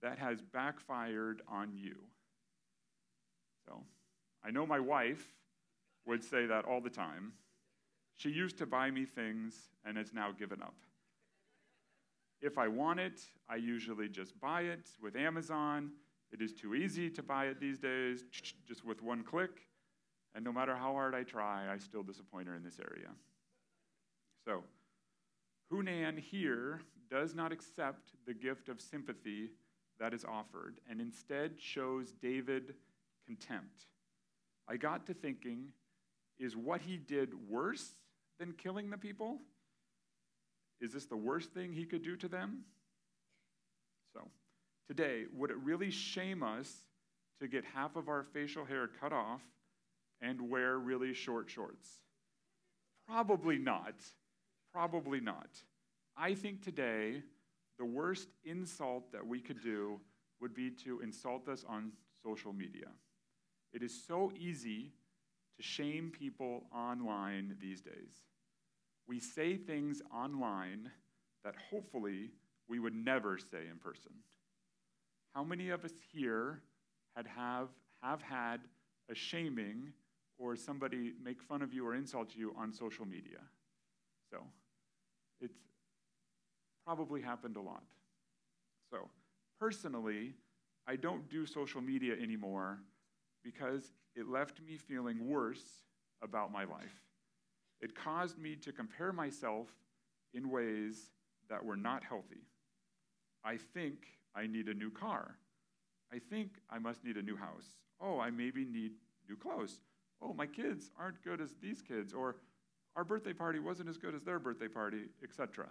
that 0.02 0.18
has 0.18 0.42
backfired 0.42 1.42
on 1.48 1.74
you? 1.75 1.96
So, 3.68 3.84
I 4.44 4.52
know 4.52 4.66
my 4.66 4.80
wife 4.80 5.28
would 6.06 6.24
say 6.24 6.46
that 6.46 6.66
all 6.66 6.82
the 6.82 6.90
time. 6.90 7.34
She 8.16 8.30
used 8.30 8.58
to 8.60 8.66
buy 8.66 8.92
me 8.92 9.06
things 9.06 9.56
and 9.86 9.98
has 9.98 10.13
now 10.13 10.32
given 10.32 10.62
up. 10.62 10.75
If 12.42 12.58
I 12.58 12.68
want 12.68 13.00
it, 13.00 13.22
I 13.50 13.56
usually 13.56 14.10
just 14.10 14.40
buy 14.40 14.63
it 14.63 14.90
with 15.02 15.16
Amazon. 15.16 15.92
It 16.34 16.42
is 16.42 16.52
too 16.52 16.74
easy 16.74 17.12
to 17.12 17.22
buy 17.22 17.46
it 17.46 17.60
these 17.60 17.78
days, 17.78 18.25
just 18.68 18.84
with 18.84 19.02
one 19.02 19.24
click. 19.24 19.68
And 20.36 20.44
no 20.44 20.52
matter 20.52 20.75
how 20.75 20.94
hard 20.94 21.13
I 21.13 21.22
try, 21.24 21.72
I 21.72 21.78
still 21.78 22.02
disappoint 22.02 22.48
her 22.48 22.56
in 22.56 22.63
this 22.63 22.80
area. 22.80 23.10
So, 24.46 24.63
Hanun 25.72 26.18
here 26.18 26.82
does 27.10 27.36
not 27.36 27.52
accept 27.52 28.10
the 28.25 28.34
gift 28.34 28.68
of 28.68 28.82
sympathy 28.82 29.52
that 30.00 30.13
is 30.13 30.25
offered 30.25 30.80
and 30.90 31.00
instead 31.00 31.60
shows 31.60 32.13
David 32.20 32.74
contempt. 33.28 33.86
I 34.68 34.78
got 34.78 35.06
to 35.08 35.13
thinking 35.13 35.68
is 36.40 36.58
what 36.58 36.82
he 36.82 36.98
did 36.98 37.30
worse 37.48 37.94
than 38.40 38.54
killing 38.54 38.90
the 38.90 38.98
people? 38.98 39.40
Is 40.82 40.92
this 40.92 41.06
the 41.06 41.16
worst 41.16 41.52
thing 41.52 41.72
he 41.74 41.86
could 41.86 42.04
do 42.04 42.16
to 42.18 42.28
them? 42.28 42.63
So, 44.13 44.28
today, 44.88 45.25
would 45.34 45.50
it 45.50 45.58
really 45.58 45.92
shame 45.92 46.44
us 46.44 46.70
to 47.40 47.48
get 47.48 47.63
half 47.66 47.96
of 47.96 48.08
our 48.10 48.24
facial 48.34 48.66
hair 48.66 48.90
cut 49.00 49.13
off 49.13 49.42
and 50.22 50.50
wear 50.50 50.78
really 50.78 51.13
short 51.13 51.50
shorts? 51.50 51.88
Probably 53.08 53.58
not. 53.58 53.96
Probably 54.72 55.20
not. 55.20 55.50
I 56.16 56.34
think 56.34 56.63
today, 56.63 57.22
the 57.78 57.86
worst 57.86 58.30
insult 58.44 59.12
that 59.12 59.25
we 59.25 59.40
could 59.40 59.62
do 59.62 60.00
would 60.40 60.54
be 60.54 60.70
to 60.70 61.00
insult 61.02 61.48
us 61.48 61.63
on 61.68 61.92
social 62.24 62.54
media. 62.54 62.88
It 63.74 63.82
is 63.82 64.04
so 64.08 64.32
easy 64.38 64.94
to 65.58 65.63
shame 65.63 66.12
people 66.18 66.66
online 66.74 67.56
these 67.60 67.82
days. 67.82 68.24
We 69.08 69.20
say 69.20 69.58
things 69.58 70.02
online 70.13 70.92
that 71.44 71.56
hopefully 71.70 72.32
we 72.68 72.80
would 72.80 72.96
never 72.96 73.38
say 73.38 73.68
in 73.70 73.78
person. 73.78 74.12
How 75.34 75.44
many 75.44 75.70
of 75.70 75.84
us 75.84 75.94
here 76.12 76.62
had 77.16 77.28
have, 77.28 77.70
have 78.02 78.22
had 78.22 78.62
a 79.10 79.16
shaming 79.16 79.92
or 80.38 80.56
somebody 80.56 81.13
make 81.24 81.42
fun 81.42 81.62
of 81.62 81.74
you 81.74 81.88
or 81.88 81.96
insult 81.96 82.36
you 82.36 82.54
on 82.58 82.72
social 82.72 83.06
media? 83.06 83.40
So, 84.32 84.38
it's 85.42 85.58
probably 86.86 87.22
happened 87.22 87.58
a 87.58 87.62
lot. 87.62 87.84
So, 88.92 89.10
personally, 89.60 90.34
I 90.88 90.96
don't 90.96 91.28
do 91.30 91.46
social 91.46 91.82
media 91.82 92.13
anymore 92.22 92.80
because 93.44 93.92
it 94.16 94.28
left 94.28 94.62
me 94.62 94.78
feeling 94.78 95.28
worse 95.28 95.84
about 96.22 96.52
my 96.52 96.63
life. 96.63 97.02
It 97.82 97.96
caused 97.96 98.38
me 98.38 98.56
to 98.58 98.72
compare 98.72 99.12
myself 99.12 99.68
in 100.34 100.50
ways 100.50 101.10
that 101.50 101.63
were 101.63 101.75
not 101.75 102.04
healthy. 102.04 102.48
I 103.44 103.58
think 103.58 104.08
I 104.36 104.48
need 104.48 104.68
a 104.68 104.74
new 104.74 104.90
car. 104.90 105.38
I 106.12 106.20
think 106.20 106.52
I 106.70 106.80
must 106.80 107.04
need 107.04 107.18
a 107.18 107.22
new 107.22 107.36
house. 107.36 107.75
Oh, 108.02 108.20
I 108.20 108.30
maybe 108.30 108.66
need 108.66 108.94
new 109.28 109.36
clothes. 109.36 109.80
Oh, 110.22 110.34
my 110.34 110.46
kids 110.46 110.92
aren't 110.98 111.24
good 111.24 111.42
as 111.42 111.56
these 111.62 111.82
kids, 111.82 112.13
or 112.13 112.38
our 112.96 113.04
birthday 113.04 113.34
party 113.34 113.60
wasn't 113.60 113.90
as 113.90 113.98
good 113.98 114.16
as 114.16 114.24
their 114.24 114.40
birthday 114.40 114.68
party, 114.68 115.06
etc. 115.24 115.68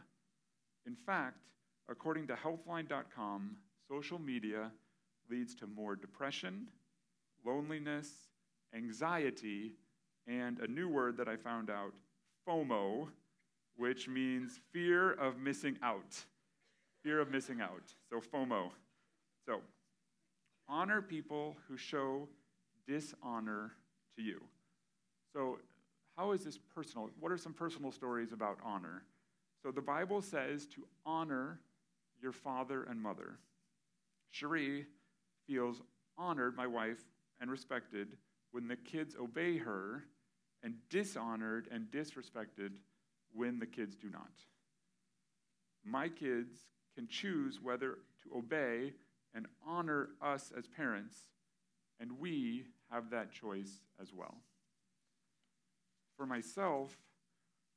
In 0.87 0.97
fact, 0.97 1.39
according 1.89 2.27
to 2.29 2.35
healthline.com, 2.35 3.57
social 3.89 4.19
media 4.19 4.71
leads 5.31 5.55
to 5.57 5.67
more 5.67 5.95
depression, 5.95 6.69
loneliness, 7.45 8.11
anxiety, 8.75 9.73
and 10.27 10.59
a 10.61 10.67
new 10.67 10.89
word 10.89 11.17
that 11.17 11.29
I 11.29 11.37
found 11.37 11.71
out, 11.71 11.93
FOMO, 12.49 13.09
which 13.77 14.09
means 14.09 14.61
fear 14.73 15.13
of 15.13 15.39
missing 15.39 15.79
out. 15.83 16.25
Fear 17.03 17.21
of 17.21 17.31
missing 17.31 17.61
out. 17.61 17.83
So, 18.09 18.21
FOMO. 18.21 18.71
So, 19.47 19.61
honor 20.69 21.03
people 21.03 21.57
who 21.69 21.77
show 21.77 22.29
dishonor 22.87 23.73
to 24.17 24.23
you. 24.23 24.41
So, 25.33 25.59
how 26.17 26.33
is 26.33 26.45
this 26.45 26.59
personal? 26.75 27.11
What 27.19 27.33
are 27.33 27.39
some 27.39 27.55
personal 27.55 27.91
stories 27.91 28.33
about 28.33 28.59
honor? 28.65 29.03
So, 29.63 29.71
the 29.71 29.81
Bible 29.81 30.23
says 30.23 30.67
to 30.69 30.87
honor 31.05 31.61
your 32.21 32.33
father 32.33 32.85
and 32.85 33.01
mother. 33.01 33.39
Cherie 34.31 34.87
feels 35.47 35.83
honored, 36.17 36.57
my 36.57 36.67
wife, 36.67 37.03
and 37.41 37.51
respected 37.51 38.17
when 38.53 38.69
the 38.69 38.77
kids 38.77 39.17
obey 39.21 39.59
her, 39.59 40.05
and 40.63 40.75
dishonored 40.91 41.69
and 41.73 41.91
disrespected 41.91 42.71
when 43.35 43.59
the 43.59 43.67
kids 43.67 43.97
do 43.97 44.09
not. 44.09 44.31
My 45.85 46.09
kids 46.09 46.53
can 46.97 47.09
choose 47.09 47.61
whether 47.63 47.99
to 48.23 48.37
obey 48.37 48.93
and 49.35 49.47
honor 49.67 50.11
us 50.21 50.53
as 50.57 50.67
parents, 50.67 51.17
and 52.01 52.19
we 52.19 52.65
have 52.91 53.11
that 53.11 53.33
choice 53.33 53.81
as 54.01 54.13
well. 54.13 54.37
For 56.17 56.27
myself, 56.27 56.97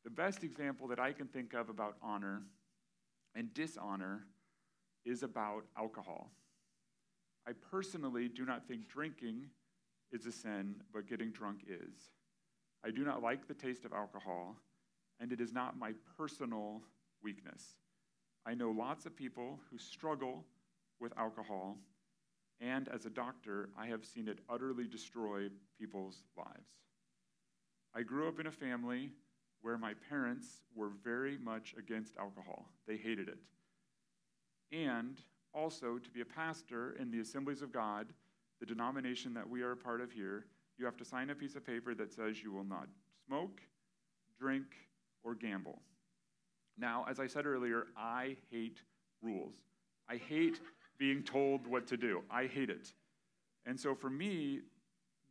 the 0.04 0.10
best 0.10 0.44
example 0.44 0.88
that 0.90 1.00
I 1.00 1.14
can 1.14 1.28
think 1.28 1.54
of 1.54 1.70
about 1.70 1.96
honor 2.02 2.44
and 3.34 3.54
dishonor 3.54 4.28
is 5.06 5.24
about 5.24 5.64
alcohol. 5.78 6.32
I 7.48 7.52
personally 7.72 8.28
do 8.28 8.46
not 8.46 8.68
think 8.68 8.88
drinking 8.88 9.48
is 10.12 10.26
a 10.26 10.32
sin, 10.32 10.76
but 10.94 11.08
getting 11.08 11.32
drunk 11.32 11.62
is. 11.68 12.12
I 12.84 12.92
do 12.92 13.04
not 13.04 13.22
like 13.22 13.48
the 13.48 13.54
taste 13.54 13.86
of 13.86 13.94
alcohol, 13.94 14.56
and 15.20 15.32
it 15.32 15.42
is 15.42 15.54
not 15.54 15.78
my 15.78 15.94
personal 16.18 16.82
weakness. 17.24 17.64
I 18.46 18.54
know 18.54 18.72
lots 18.72 19.06
of 19.06 19.16
people 19.16 19.60
who 19.70 19.78
struggle 19.78 20.46
with 21.00 21.18
alcohol, 21.18 21.78
and 22.62 22.88
as 22.88 23.06
a 23.06 23.10
doctor, 23.10 23.70
I 23.78 23.88
have 23.88 24.06
seen 24.06 24.28
it 24.28 24.40
utterly 24.50 24.88
destroy 24.88 25.50
people's 25.80 26.24
lives. 26.38 26.72
I 27.94 28.04
grew 28.04 28.28
up 28.28 28.40
in 28.40 28.48
a 28.48 28.52
family 28.52 29.12
where 29.62 29.78
my 29.78 29.94
parents 30.10 30.62
were 30.76 30.92
very 31.04 31.38
much 31.38 31.74
against 31.78 32.18
alcohol, 32.18 32.70
they 32.88 32.98
hated 32.98 33.28
it. 33.28 33.40
And 34.72 35.20
also, 35.54 35.98
to 35.98 36.12
be 36.12 36.22
a 36.22 36.26
pastor 36.26 36.96
in 37.00 37.10
the 37.10 37.22
Assemblies 37.22 37.62
of 37.62 37.72
God, 37.72 38.08
the 38.60 38.66
denomination 38.66 39.34
that 39.34 39.50
we 39.50 39.62
are 39.62 39.72
a 39.72 39.78
part 39.78 40.02
of 40.02 40.12
here, 40.12 40.46
you 40.78 40.86
have 40.86 40.98
to 40.98 41.06
sign 41.06 41.30
a 41.30 41.36
piece 41.36 41.56
of 41.56 41.66
paper 41.66 41.96
that 41.96 42.12
says 42.12 42.44
you 42.44 42.52
will 42.52 42.66
not 42.66 42.88
smoke, 43.26 43.62
drink, 44.38 44.66
or 45.24 45.34
gamble. 45.34 45.82
Now, 46.78 47.06
as 47.10 47.20
I 47.20 47.28
said 47.28 47.46
earlier, 47.46 47.88
I 47.98 48.36
hate 48.52 48.82
rules. 49.22 49.56
I 50.10 50.18
hate 50.18 50.60
being 50.98 51.24
told 51.24 51.68
what 51.68 51.88
to 51.88 51.98
do. 51.98 52.24
I 52.30 52.48
hate 52.48 52.70
it. 52.70 52.94
And 53.66 53.80
so 53.80 53.96
for 53.96 54.10
me, 54.10 54.62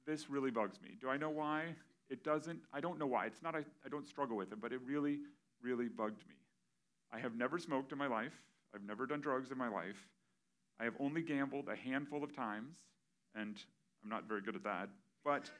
this 0.06 0.28
really 0.28 0.50
bugs 0.50 0.80
me. 0.82 0.96
Do 1.00 1.08
I 1.08 1.16
know 1.16 1.30
why? 1.30 1.74
It 2.10 2.24
doesn't, 2.24 2.60
I 2.72 2.80
don't 2.80 2.98
know 2.98 3.06
why. 3.06 3.26
It's 3.26 3.42
not, 3.42 3.54
I, 3.54 3.64
I 3.84 3.88
don't 3.90 4.06
struggle 4.06 4.36
with 4.36 4.52
it, 4.52 4.60
but 4.60 4.72
it 4.72 4.80
really, 4.84 5.20
really 5.62 5.88
bugged 5.88 6.26
me. 6.28 6.34
I 7.12 7.18
have 7.18 7.34
never 7.34 7.58
smoked 7.58 7.92
in 7.92 7.98
my 7.98 8.06
life. 8.06 8.32
I've 8.74 8.82
never 8.82 9.06
done 9.06 9.20
drugs 9.20 9.50
in 9.50 9.58
my 9.58 9.68
life. 9.68 10.08
I 10.80 10.84
have 10.84 10.94
only 10.98 11.22
gambled 11.22 11.68
a 11.68 11.76
handful 11.76 12.24
of 12.24 12.34
times 12.34 12.76
and 13.34 13.56
I'm 14.02 14.10
not 14.10 14.28
very 14.28 14.42
good 14.42 14.56
at 14.56 14.64
that. 14.64 14.88
But 15.24 15.50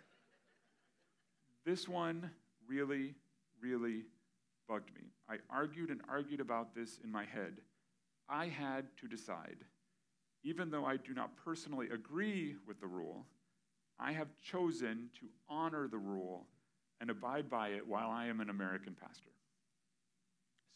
this 1.64 1.88
one 1.88 2.30
really, 2.68 3.14
really 3.60 4.04
bugged 4.68 4.94
me. 4.94 5.12
I 5.28 5.36
argued 5.50 5.90
and 5.90 6.00
argued 6.08 6.40
about 6.40 6.74
this 6.74 6.98
in 7.02 7.10
my 7.10 7.24
head. 7.24 7.58
I 8.28 8.46
had 8.46 8.86
to 8.98 9.08
decide 9.08 9.64
even 10.44 10.70
though 10.70 10.84
I 10.84 10.98
do 10.98 11.14
not 11.14 11.30
personally 11.42 11.88
agree 11.92 12.56
with 12.66 12.78
the 12.78 12.86
rule, 12.86 13.24
I 13.98 14.12
have 14.12 14.28
chosen 14.42 15.08
to 15.18 15.26
honor 15.48 15.88
the 15.88 15.98
rule 15.98 16.46
and 17.00 17.10
abide 17.10 17.48
by 17.48 17.68
it 17.68 17.86
while 17.86 18.10
I 18.10 18.26
am 18.26 18.40
an 18.40 18.50
American 18.50 18.94
pastor. 18.94 19.30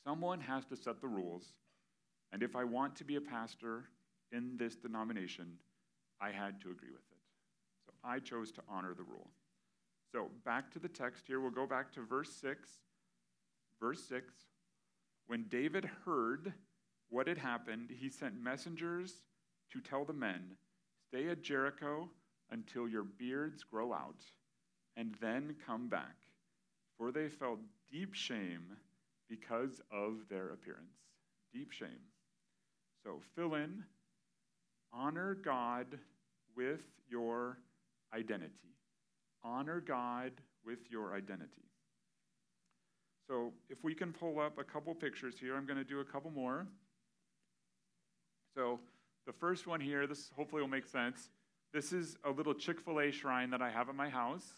Someone 0.05 0.41
has 0.41 0.65
to 0.67 0.77
set 0.77 1.01
the 1.01 1.07
rules, 1.07 1.53
and 2.33 2.43
if 2.43 2.57
I 2.57 2.65
want 2.65 2.97
to 2.97 3.05
be 3.05 3.17
a 3.17 3.21
pastor 3.21 3.85
in 4.33 4.57
this 4.57 4.75
denomination, 4.75 5.59
I 6.21 6.31
had 6.31 6.61
to 6.63 6.71
agree 6.71 6.91
with 6.91 7.05
it. 7.11 7.19
So 7.87 7.93
I 8.03 8.21
chose 8.21 8.51
to 8.53 8.63
honor 8.69 8.95
the 8.95 9.03
rule. 9.03 9.29
So 10.13 10.31
back 10.47 10.71
to 10.73 10.79
the 10.79 10.89
text 10.89 11.25
here, 11.27 11.41
we'll 11.41 11.51
go 11.51 11.67
back 11.67 11.93
to 11.93 12.01
verse 12.01 12.33
6. 12.41 12.71
Verse 13.81 14.03
6 14.09 14.33
When 15.27 15.45
David 15.49 15.89
heard 16.05 16.53
what 17.09 17.27
had 17.27 17.39
happened, 17.39 17.91
he 17.91 18.11
sent 18.11 18.43
messengers 18.43 19.25
to 19.73 19.81
tell 19.81 20.05
the 20.05 20.13
men, 20.13 20.57
Stay 21.09 21.29
at 21.29 21.43
Jericho 21.43 22.11
until 22.51 22.89
your 22.89 23.05
beards 23.05 23.63
grow 23.65 23.93
out, 23.93 24.23
and 24.97 25.15
then 25.21 25.57
come 25.67 25.89
back. 25.89 26.17
For 26.97 27.13
they 27.13 27.29
felt 27.29 27.61
deep 27.91 28.15
shame 28.15 28.77
because 29.29 29.81
of 29.93 30.29
their 30.29 30.51
appearance. 30.51 30.97
Deep 31.53 31.71
shame. 31.71 32.01
So 33.05 33.21
fill 33.35 33.55
in, 33.55 33.85
honor 34.93 35.35
God 35.35 35.87
with 36.57 36.81
your 37.09 37.59
identity. 38.13 38.75
Honor 39.45 39.81
God 39.81 40.33
with 40.65 40.91
your 40.91 41.15
identity. 41.15 41.68
So 43.29 43.53
if 43.69 43.85
we 43.85 43.95
can 43.95 44.13
pull 44.13 44.41
up 44.41 44.59
a 44.59 44.65
couple 44.65 44.95
pictures 44.95 45.35
here, 45.39 45.55
I'm 45.55 45.67
going 45.67 45.79
to 45.79 45.85
do 45.85 46.01
a 46.01 46.05
couple 46.05 46.31
more. 46.31 46.67
So 48.57 48.81
the 49.27 49.35
first 49.35 49.67
one 49.67 49.81
here, 49.81 50.07
this 50.07 50.31
hopefully 50.35 50.63
will 50.63 50.69
make 50.69 50.87
sense. 50.87 51.29
This 51.75 51.93
is 51.93 52.17
a 52.25 52.31
little 52.31 52.55
Chick 52.55 52.81
fil 52.81 53.01
A 53.01 53.11
shrine 53.11 53.51
that 53.51 53.61
I 53.61 53.69
have 53.69 53.91
at 53.91 53.95
my 53.95 54.09
house. 54.09 54.55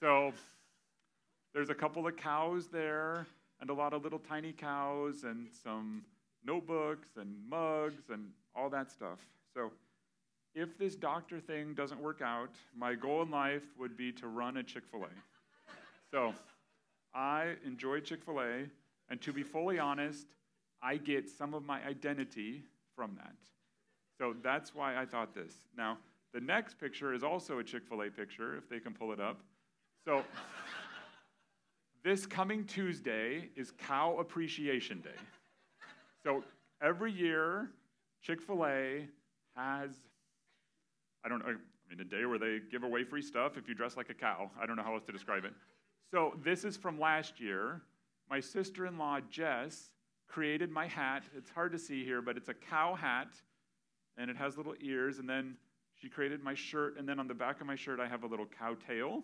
So 0.00 0.32
there's 1.54 1.70
a 1.70 1.74
couple 1.74 2.06
of 2.06 2.16
cows 2.16 2.68
there, 2.68 3.26
and 3.60 3.70
a 3.70 3.74
lot 3.74 3.94
of 3.94 4.02
little 4.02 4.18
tiny 4.18 4.52
cows, 4.52 5.24
and 5.24 5.48
some 5.62 6.02
notebooks 6.44 7.08
and 7.16 7.34
mugs 7.48 8.10
and 8.10 8.28
all 8.54 8.68
that 8.68 8.90
stuff. 8.90 9.18
So 9.54 9.70
if 10.54 10.76
this 10.76 10.94
doctor 10.94 11.40
thing 11.40 11.72
doesn't 11.72 12.00
work 12.00 12.20
out, 12.22 12.50
my 12.76 12.94
goal 12.94 13.22
in 13.22 13.30
life 13.30 13.62
would 13.78 13.96
be 13.96 14.12
to 14.12 14.28
run 14.28 14.58
a 14.58 14.62
Chick 14.62 14.82
fil 14.90 15.04
A. 15.04 15.08
so 16.10 16.34
I 17.14 17.54
enjoy 17.64 18.00
Chick 18.00 18.24
fil 18.24 18.40
A, 18.40 18.64
and 19.08 19.20
to 19.20 19.32
be 19.32 19.42
fully 19.42 19.78
honest, 19.78 20.26
I 20.82 20.96
get 20.96 21.28
some 21.28 21.54
of 21.54 21.64
my 21.64 21.84
identity 21.84 22.64
from 22.96 23.14
that. 23.16 23.34
So 24.18 24.34
that's 24.42 24.74
why 24.74 24.96
I 24.96 25.04
thought 25.04 25.34
this. 25.34 25.54
Now, 25.76 25.98
the 26.32 26.40
next 26.40 26.78
picture 26.78 27.12
is 27.12 27.22
also 27.22 27.58
a 27.58 27.64
Chick 27.64 27.82
fil 27.86 28.02
A 28.02 28.10
picture, 28.10 28.56
if 28.56 28.68
they 28.68 28.80
can 28.80 28.94
pull 28.94 29.12
it 29.12 29.20
up. 29.20 29.40
So, 30.04 30.24
this 32.04 32.26
coming 32.26 32.64
Tuesday 32.64 33.50
is 33.56 33.72
Cow 33.72 34.16
Appreciation 34.18 35.00
Day. 35.00 35.10
So, 36.24 36.42
every 36.82 37.12
year, 37.12 37.70
Chick 38.22 38.40
fil 38.40 38.64
A 38.64 39.06
has, 39.56 39.90
I 41.24 41.28
don't 41.28 41.40
know, 41.40 41.50
I 41.50 41.90
mean, 41.90 42.00
a 42.00 42.04
day 42.04 42.24
where 42.24 42.38
they 42.38 42.60
give 42.70 42.84
away 42.84 43.04
free 43.04 43.22
stuff 43.22 43.56
if 43.56 43.68
you 43.68 43.74
dress 43.74 43.96
like 43.96 44.08
a 44.08 44.14
cow. 44.14 44.50
I 44.60 44.66
don't 44.66 44.76
know 44.76 44.82
how 44.82 44.94
else 44.94 45.04
to 45.04 45.12
describe 45.12 45.44
it. 45.44 45.52
So, 46.12 46.34
this 46.44 46.64
is 46.64 46.76
from 46.76 47.00
last 47.00 47.40
year. 47.40 47.80
My 48.28 48.38
sister 48.38 48.84
in 48.84 48.98
law, 48.98 49.20
Jess, 49.30 49.88
created 50.28 50.70
my 50.70 50.86
hat. 50.86 51.22
It's 51.34 51.48
hard 51.48 51.72
to 51.72 51.78
see 51.78 52.04
here, 52.04 52.20
but 52.20 52.36
it's 52.36 52.50
a 52.50 52.54
cow 52.54 52.94
hat 52.94 53.28
and 54.18 54.30
it 54.30 54.36
has 54.36 54.58
little 54.58 54.74
ears. 54.82 55.18
And 55.18 55.26
then 55.28 55.56
she 55.94 56.10
created 56.10 56.42
my 56.42 56.52
shirt, 56.52 56.98
and 56.98 57.08
then 57.08 57.18
on 57.18 57.28
the 57.28 57.34
back 57.34 57.62
of 57.62 57.66
my 57.66 57.76
shirt, 57.76 57.98
I 57.98 58.06
have 58.08 58.24
a 58.24 58.26
little 58.26 58.44
cow 58.44 58.76
tail. 58.86 59.22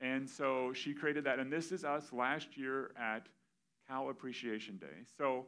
And 0.00 0.28
so 0.28 0.72
she 0.72 0.94
created 0.94 1.24
that. 1.24 1.38
And 1.38 1.52
this 1.52 1.70
is 1.70 1.84
us 1.84 2.10
last 2.14 2.56
year 2.56 2.92
at 2.98 3.26
Cow 3.86 4.08
Appreciation 4.08 4.78
Day. 4.78 5.04
So 5.18 5.44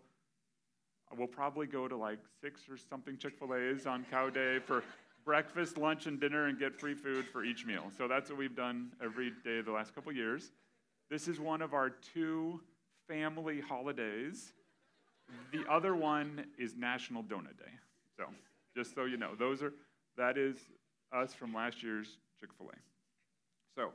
we'll 1.16 1.28
probably 1.28 1.66
go 1.66 1.88
to 1.88 1.96
like 1.96 2.18
six 2.42 2.68
or 2.68 2.76
something 2.76 3.16
Chick 3.16 3.38
fil 3.38 3.54
A's 3.54 3.87
on 3.87 4.04
Cow 4.11 4.28
Day 4.28 4.59
for 4.59 4.85
breakfast, 5.28 5.76
lunch, 5.76 6.06
and 6.06 6.18
dinner 6.18 6.46
and 6.46 6.58
get 6.58 6.74
free 6.74 6.94
food 6.94 7.26
for 7.30 7.44
each 7.44 7.66
meal. 7.66 7.92
So 7.98 8.08
that's 8.08 8.30
what 8.30 8.38
we've 8.38 8.56
done 8.56 8.92
every 9.04 9.30
day 9.44 9.58
of 9.58 9.66
the 9.66 9.72
last 9.72 9.94
couple 9.94 10.10
years. 10.10 10.52
This 11.10 11.28
is 11.28 11.38
one 11.38 11.60
of 11.60 11.74
our 11.74 11.90
two 11.90 12.62
family 13.06 13.60
holidays. 13.60 14.54
The 15.52 15.70
other 15.70 15.94
one 15.94 16.46
is 16.58 16.76
National 16.76 17.22
Donut 17.22 17.58
Day. 17.58 17.72
So 18.16 18.24
just 18.74 18.94
so 18.94 19.04
you 19.04 19.18
know. 19.18 19.34
Those 19.38 19.62
are 19.62 19.74
that 20.16 20.38
is 20.38 20.56
us 21.12 21.34
from 21.34 21.52
last 21.52 21.82
year's 21.82 22.16
Chick-fil-A. 22.40 22.78
So, 23.78 23.90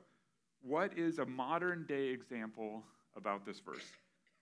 what 0.61 0.95
is 0.95 1.17
a 1.17 1.25
modern 1.25 1.87
day 1.87 2.09
example 2.09 2.83
about 3.17 3.43
this 3.43 3.59
verse? 3.59 3.91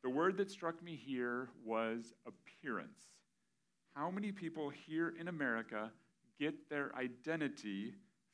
The 0.04 0.10
word 0.10 0.36
that 0.36 0.52
struck 0.52 0.84
me 0.84 0.98
here 0.98 1.48
was 1.66 2.14
appearance. 2.28 3.00
How 3.96 4.12
many 4.12 4.34
people 4.34 4.70
here 4.70 5.14
in 5.18 5.30
America 5.30 5.90
get 6.42 6.70
their 6.72 6.92
identity 6.96 7.94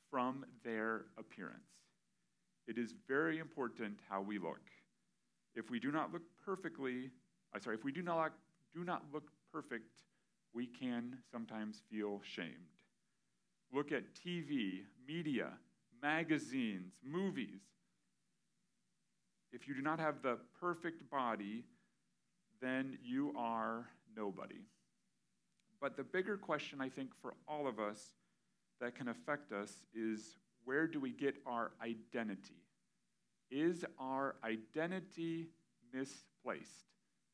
from 0.09 0.45
their 0.63 1.07
appearance? 1.17 1.59
It 2.65 2.77
is 2.77 2.93
very 3.05 3.37
important 3.37 3.99
how 4.09 4.21
we 4.21 4.39
look. 4.39 4.61
If 5.55 5.69
we 5.69 5.79
do 5.79 5.91
not 5.91 6.13
look 6.13 6.21
perfectly, 6.45 7.09
I'm 7.53 7.61
sorry, 7.61 7.75
if 7.75 7.83
we 7.83 7.91
do 7.91 8.01
not, 8.01 8.31
do 8.73 8.85
not 8.85 9.03
look 9.13 9.29
perfect, 9.51 10.03
we 10.53 10.67
can 10.67 11.17
sometimes 11.29 11.81
feel 11.91 12.21
shamed. 12.23 12.53
Look 13.73 13.91
at 13.91 14.03
TV, 14.15 14.83
media, 15.05 15.49
magazines, 16.01 16.93
movies. 17.03 17.59
If 19.51 19.67
you 19.67 19.75
do 19.75 19.81
not 19.81 19.99
have 19.99 20.21
the 20.21 20.37
perfect 20.61 21.09
body, 21.09 21.65
then 22.61 22.97
you 23.03 23.33
are 23.37 23.89
nobody. 24.15 24.61
But 25.79 25.95
the 25.95 26.03
bigger 26.03 26.37
question, 26.37 26.81
I 26.81 26.89
think, 26.89 27.11
for 27.21 27.33
all 27.47 27.67
of 27.67 27.79
us 27.79 28.01
that 28.81 28.95
can 28.95 29.07
affect 29.07 29.51
us 29.51 29.71
is 29.93 30.37
where 30.65 30.87
do 30.87 30.99
we 30.99 31.11
get 31.11 31.35
our 31.45 31.71
identity? 31.81 32.61
Is 33.49 33.85
our 33.99 34.35
identity 34.43 35.47
misplaced? 35.93 36.85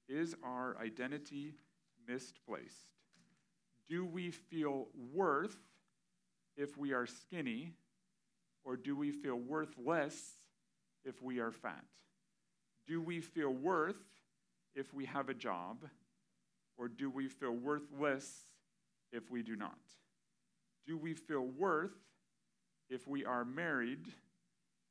Is 0.08 0.36
our 0.44 0.78
identity 0.80 1.56
misplaced? 2.08 2.92
Do 3.90 4.06
we 4.06 4.32
feel 4.32 4.88
worth 5.14 5.58
if 6.56 6.78
we 6.78 6.94
are 6.94 7.08
skinny, 7.08 7.74
or 8.64 8.78
do 8.78 8.96
we 8.96 9.12
feel 9.12 9.36
worthless 9.36 10.38
if 11.04 11.22
we 11.22 11.40
are 11.40 11.52
fat? 11.52 11.84
Do 12.88 13.02
we 13.02 13.22
feel 13.22 13.50
worth 13.50 14.04
if 14.76 14.94
we 14.94 15.06
have 15.06 15.30
a 15.30 15.34
job, 15.34 15.78
or 16.78 16.88
do 16.88 17.10
we 17.10 17.28
feel 17.28 17.52
worthless 17.52 18.46
if 19.12 19.30
we 19.32 19.44
do 19.44 19.56
not? 19.56 19.78
Do 20.86 20.98
we 20.98 21.14
feel 21.14 21.46
worth 21.46 21.94
if 22.90 23.08
we 23.08 23.26
are 23.26 23.46
married, 23.46 24.08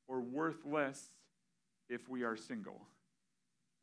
or 0.08 0.20
worthless 0.20 1.10
if 1.88 2.08
we 2.08 2.22
are 2.22 2.36
single? 2.36 2.80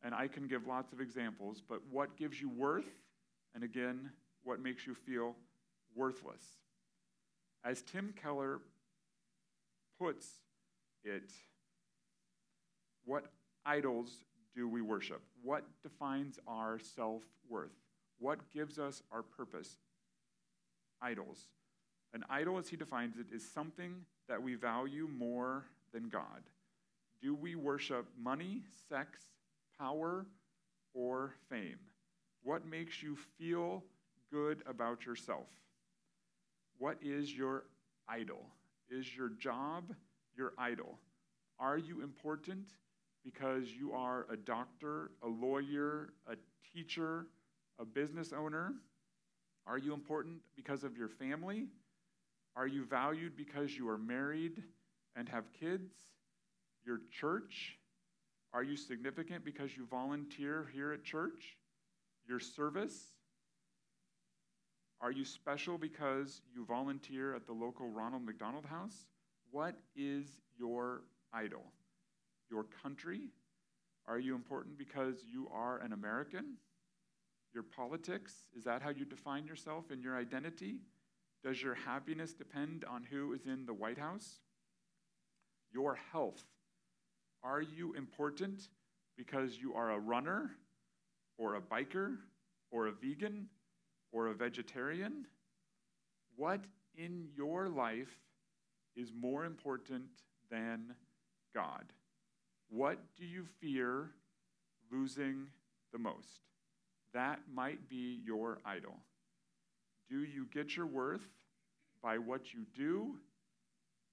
And 0.02 0.16
I 0.16 0.28
can 0.28 0.48
give 0.48 0.66
lots 0.66 0.94
of 0.94 1.02
examples, 1.02 1.62
but 1.68 1.82
what 1.92 2.18
gives 2.18 2.42
you 2.42 2.50
worth? 2.50 2.90
And 3.54 3.64
again, 3.64 4.12
what 4.44 4.62
makes 4.62 4.88
you 4.88 4.96
feel 4.96 5.36
worthless. 5.96 6.44
As 7.64 7.82
Tim 7.82 8.14
Keller 8.22 8.60
puts 10.00 10.28
it, 11.04 11.32
what 13.06 13.26
idols 13.66 14.24
do 14.56 14.68
we 14.68 14.82
worship? 14.82 15.22
What 15.44 15.64
defines 15.84 16.40
our 16.48 16.80
self 16.80 17.24
worth? 17.50 17.76
What 18.20 18.52
gives 18.52 18.78
us 18.78 19.02
our 19.12 19.24
purpose? 19.24 19.78
Idols. 21.02 21.46
An 22.14 22.26
idol, 22.30 22.58
as 22.58 22.68
he 22.68 22.76
defines 22.76 23.18
it, 23.18 23.28
is 23.34 23.50
something 23.50 24.06
that 24.28 24.42
we 24.42 24.56
value 24.56 25.08
more 25.08 25.66
than 25.94 26.10
God. 26.10 26.44
Do 27.22 27.36
we 27.36 27.56
worship 27.56 28.06
money, 28.22 28.64
sex, 28.88 29.20
power, 29.80 30.26
or 30.94 31.34
fame? 31.50 31.80
What 32.44 32.66
makes 32.66 33.02
you 33.04 33.18
feel 33.38 33.84
good 34.32 34.64
about 34.66 35.06
yourself? 35.06 35.48
What 36.78 36.98
is 37.02 37.34
your 37.34 37.66
idol? 38.08 38.46
Is 38.90 39.16
your 39.16 39.30
job 39.30 39.94
your 40.36 40.54
idol? 40.58 40.98
Are 41.60 41.78
you 41.78 42.02
important 42.02 42.66
because 43.24 43.68
you 43.68 43.92
are 43.92 44.26
a 44.32 44.38
doctor, 44.38 45.12
a 45.22 45.28
lawyer, 45.28 46.14
a 46.28 46.36
teacher, 46.74 47.28
a 47.80 47.86
business 47.86 48.34
owner? 48.34 48.74
Are 49.66 49.78
you 49.78 49.94
important 49.94 50.40
because 50.56 50.84
of 50.84 50.98
your 50.98 51.08
family? 51.08 51.68
Are 52.56 52.68
you 52.68 52.84
valued 52.84 53.38
because 53.38 53.76
you 53.76 53.88
are 53.88 53.98
married 53.98 54.64
and 55.16 55.30
have 55.30 55.46
kids? 55.60 55.94
Your 56.86 57.02
church? 57.12 57.78
Are 58.54 58.64
you 58.64 58.76
significant 58.76 59.46
because 59.46 59.78
you 59.78 59.86
volunteer 59.86 60.70
here 60.74 60.92
at 60.92 61.04
church? 61.04 61.58
Your 62.28 62.40
service? 62.40 63.14
Are 65.02 65.12
you 65.12 65.24
special 65.24 65.78
because 65.78 66.42
you 66.54 66.66
volunteer 66.66 67.36
at 67.36 67.46
the 67.46 67.54
local 67.54 67.88
Ronald 67.88 68.26
McDonald 68.26 68.66
House? 68.66 69.06
What 69.52 69.76
is 69.96 70.26
your 70.58 71.04
idol? 71.32 71.64
Your 72.52 72.66
country? 72.84 73.30
Are 74.08 74.20
you 74.20 74.36
important 74.36 74.78
because 74.78 75.24
you 75.32 75.48
are 75.54 75.78
an 75.80 75.94
American? 75.94 76.58
Your 77.54 77.64
politics? 77.64 78.46
Is 78.58 78.64
that 78.66 78.82
how 78.82 78.90
you 78.90 79.06
define 79.06 79.46
yourself 79.46 79.92
and 79.92 80.04
your 80.04 80.18
identity? 80.18 80.82
Does 81.44 81.62
your 81.62 81.76
happiness 81.76 82.34
depend 82.34 82.86
on 82.86 83.04
who 83.04 83.34
is 83.34 83.46
in 83.46 83.66
the 83.66 83.74
White 83.74 83.98
House? 83.98 84.40
Your 85.72 85.98
health. 86.12 86.44
Are 87.44 87.62
you 87.62 87.94
important 87.94 88.70
because 89.18 89.58
you 89.58 89.74
are 89.74 89.92
a 89.92 90.00
runner 90.00 90.52
or 91.38 91.56
a 91.56 91.62
biker 91.62 92.18
or 92.72 92.88
a 92.88 92.92
vegan 92.92 93.48
or 94.12 94.28
a 94.28 94.34
vegetarian? 94.34 95.26
What 96.36 96.62
in 96.96 97.30
your 97.36 97.70
life 97.70 98.20
is 98.96 99.12
more 99.18 99.46
important 99.46 100.10
than 100.52 100.96
God? 101.54 101.86
What 102.70 103.00
do 103.18 103.26
you 103.26 103.46
fear 103.60 104.12
losing 104.92 105.48
the 105.92 106.00
most? 106.00 106.49
That 107.14 107.40
might 107.54 107.90
be 107.90 108.22
your 108.24 108.60
idol. 108.66 108.96
Do 110.10 110.24
you 110.24 110.48
get 110.54 110.76
your 110.76 110.86
worth 110.86 111.28
by 112.02 112.18
what 112.18 112.54
you 112.54 112.66
do 112.76 113.16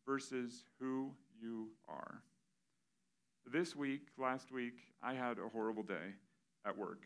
versus 0.07 0.65
who 0.79 1.13
you 1.41 1.69
are? 1.89 2.23
This 3.53 3.77
week, 3.77 4.09
last 4.19 4.51
week, 4.51 4.75
I 5.03 5.15
had 5.15 5.39
a 5.39 5.49
horrible 5.49 5.83
day 5.83 6.15
at 6.67 6.77
work. 6.77 7.03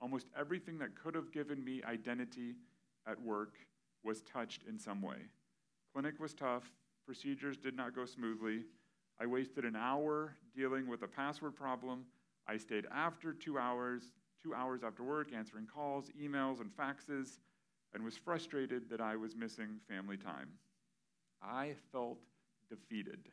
Almost 0.00 0.26
everything 0.38 0.78
that 0.78 0.96
could 0.96 1.14
have 1.14 1.32
given 1.32 1.62
me 1.64 1.82
identity 1.84 2.56
at 3.06 3.20
work 3.22 3.54
was 4.02 4.22
touched 4.22 4.62
in 4.68 4.78
some 4.78 5.00
way. 5.00 5.18
Clinic 5.92 6.18
was 6.18 6.34
tough, 6.34 6.64
procedures 7.06 7.56
did 7.56 7.76
not 7.76 7.94
go 7.94 8.04
smoothly. 8.04 8.64
I 9.20 9.26
wasted 9.26 9.64
an 9.64 9.76
hour 9.76 10.34
dealing 10.56 10.88
with 10.88 11.02
a 11.02 11.08
password 11.08 11.54
problem. 11.54 12.04
I 12.48 12.56
stayed 12.56 12.86
after 12.92 13.32
two 13.32 13.58
hours, 13.58 14.02
two 14.44 14.54
hours 14.54 14.82
after 14.84 15.02
work, 15.02 15.28
answering 15.34 15.66
calls, 15.66 16.10
emails, 16.20 16.60
and 16.60 16.70
faxes, 16.76 17.38
and 17.94 18.04
was 18.04 18.16
frustrated 18.16 18.90
that 18.90 19.00
I 19.00 19.16
was 19.16 19.34
missing 19.34 19.80
family 19.88 20.16
time. 20.16 20.50
I 21.42 21.74
felt 21.92 22.18
defeated. 22.68 23.28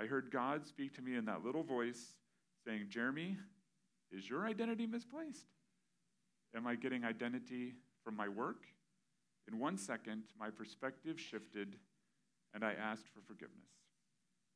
I 0.00 0.06
heard 0.06 0.30
God 0.30 0.66
speak 0.66 0.94
to 0.96 1.02
me 1.02 1.16
in 1.16 1.24
that 1.24 1.44
little 1.44 1.62
voice 1.62 2.16
saying, 2.64 2.86
Jeremy, 2.88 3.36
is 4.12 4.28
your 4.28 4.46
identity 4.46 4.86
misplaced? 4.86 5.46
Am 6.54 6.66
I 6.66 6.74
getting 6.74 7.04
identity 7.04 7.74
from 8.04 8.16
my 8.16 8.28
work? 8.28 8.64
In 9.50 9.58
one 9.58 9.76
second, 9.76 10.24
my 10.38 10.50
perspective 10.50 11.18
shifted 11.18 11.76
and 12.54 12.64
I 12.64 12.72
asked 12.72 13.06
for 13.08 13.20
forgiveness. 13.26 13.68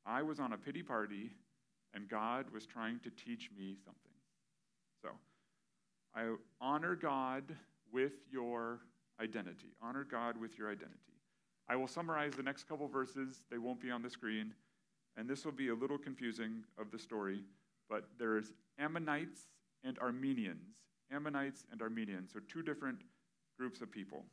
I 0.04 0.22
was 0.22 0.40
on 0.40 0.52
a 0.52 0.58
pity 0.58 0.82
party, 0.82 1.30
and 1.94 2.08
God 2.08 2.46
was 2.52 2.66
trying 2.66 2.98
to 3.00 3.10
teach 3.10 3.50
me 3.56 3.76
something. 3.84 4.11
I 6.14 6.34
honor 6.60 6.94
God 6.94 7.44
with 7.92 8.12
your 8.30 8.80
identity. 9.20 9.74
Honor 9.80 10.04
God 10.04 10.36
with 10.36 10.58
your 10.58 10.70
identity. 10.70 10.98
I 11.68 11.76
will 11.76 11.88
summarize 11.88 12.34
the 12.34 12.42
next 12.42 12.64
couple 12.68 12.88
verses, 12.88 13.44
they 13.50 13.58
won't 13.58 13.80
be 13.80 13.90
on 13.90 14.02
the 14.02 14.10
screen, 14.10 14.52
and 15.16 15.28
this 15.28 15.44
will 15.44 15.52
be 15.52 15.68
a 15.68 15.74
little 15.74 15.98
confusing 15.98 16.64
of 16.78 16.90
the 16.90 16.98
story, 16.98 17.44
but 17.88 18.08
there's 18.18 18.52
Ammonites 18.78 19.48
and 19.84 19.98
Arameans. 19.98 20.76
Ammonites 21.10 21.64
and 21.70 21.80
Arameans, 21.80 22.32
so 22.32 22.40
two 22.48 22.62
different 22.62 22.98
groups 23.58 23.80
of 23.80 23.90
people. 23.90 24.24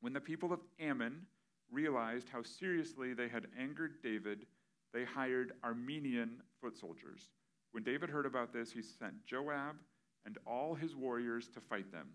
When 0.00 0.12
the 0.12 0.20
people 0.20 0.52
of 0.52 0.60
Ammon 0.80 1.26
realized 1.70 2.28
how 2.30 2.42
seriously 2.42 3.14
they 3.14 3.28
had 3.28 3.46
angered 3.58 4.02
David, 4.02 4.46
they 4.92 5.04
hired 5.04 5.52
Aramean 5.64 6.30
foot 6.60 6.78
soldiers. 6.78 7.28
When 7.72 7.82
David 7.84 8.08
heard 8.08 8.26
about 8.26 8.52
this, 8.52 8.72
he 8.72 8.80
sent 8.80 9.24
Joab 9.26 9.76
and 10.26 10.38
all 10.46 10.74
his 10.74 10.94
warriors 10.94 11.48
to 11.48 11.60
fight 11.60 11.90
them. 11.92 12.08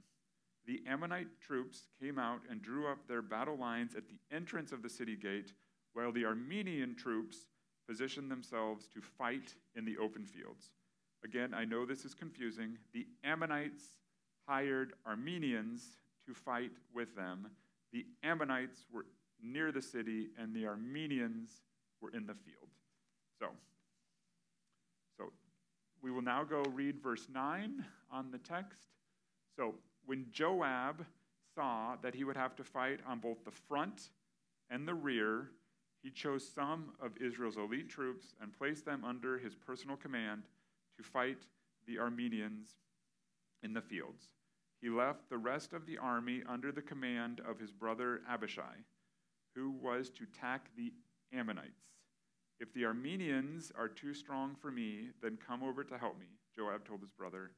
The 0.65 0.81
Ammonite 0.87 1.41
troops 1.41 1.87
came 2.01 2.17
out 2.17 2.41
and 2.49 2.61
drew 2.61 2.87
up 2.87 3.07
their 3.07 3.21
battle 3.21 3.57
lines 3.57 3.95
at 3.95 4.07
the 4.07 4.19
entrance 4.35 4.71
of 4.71 4.81
the 4.81 4.89
city 4.89 5.15
gate, 5.15 5.51
while 5.93 6.11
the 6.11 6.23
Aramean 6.23 6.97
troops 6.97 7.45
positioned 7.87 8.31
themselves 8.31 8.87
to 8.93 9.01
fight 9.01 9.55
in 9.75 9.83
the 9.83 9.97
open 9.97 10.25
fields. 10.25 10.71
Again, 11.23 11.53
I 11.53 11.65
know 11.65 11.85
this 11.85 12.05
is 12.05 12.13
confusing. 12.13 12.77
The 12.93 13.07
Ammonites 13.23 13.83
hired 14.47 14.93
Arameans 15.07 15.81
to 16.25 16.33
fight 16.33 16.71
with 16.93 17.15
them. 17.15 17.47
The 17.91 18.05
Ammonites 18.23 18.85
were 18.91 19.05
near 19.41 19.71
the 19.71 19.81
city, 19.81 20.29
and 20.37 20.53
the 20.53 20.63
Arameans 20.63 21.61
were 22.01 22.11
in 22.11 22.25
the 22.25 22.33
field. 22.33 22.69
So, 23.39 23.47
we 26.03 26.11
will 26.11 26.21
now 26.21 26.43
go 26.43 26.61
read 26.73 27.01
verse 27.01 27.27
9 27.33 27.83
on 28.11 28.31
the 28.31 28.37
text. 28.37 28.89
So, 29.55 29.75
when 30.05 30.25
Joab 30.31 31.05
saw 31.55 31.95
that 32.01 32.13
he 32.13 32.25
would 32.25 32.35
have 32.35 32.55
to 32.57 32.63
fight 32.63 32.99
on 33.07 33.19
both 33.19 33.45
the 33.45 33.51
front 33.51 34.09
and 34.69 34.85
the 34.85 34.93
rear, 34.93 35.51
he 36.03 36.11
chose 36.11 36.45
some 36.45 36.91
of 37.01 37.15
Israel's 37.21 37.55
elite 37.55 37.89
troops 37.89 38.35
and 38.41 38.51
placed 38.51 38.83
them 38.85 39.05
under 39.05 39.37
his 39.37 39.55
personal 39.55 39.95
command 39.95 40.43
to 40.97 41.03
fight 41.03 41.37
the 41.87 41.95
Arameans 41.95 42.75
in 43.63 43.73
the 43.73 43.81
fields. 43.81 44.25
He 44.81 44.89
left 44.89 45.29
the 45.29 45.37
rest 45.37 45.71
of 45.71 45.85
the 45.85 45.97
army 45.97 46.43
under 46.49 46.73
the 46.73 46.81
command 46.81 47.41
of 47.47 47.57
his 47.57 47.71
brother 47.71 48.21
Abishai, 48.29 48.83
who 49.55 49.71
was 49.71 50.09
to 50.09 50.25
attack 50.25 50.69
the 50.75 50.91
Ammonites. 51.31 51.85
If 52.59 52.73
the 52.73 52.83
Arameans 52.83 53.71
are 53.77 53.87
too 53.87 54.13
strong 54.13 54.55
for 54.55 54.71
me, 54.71 55.09
then 55.21 55.37
come 55.45 55.63
over 55.63 55.83
to 55.83 55.97
help 55.97 56.19
me, 56.19 56.27
Joab 56.55 56.85
told 56.85 57.01
his 57.01 57.11
brother. 57.11 57.51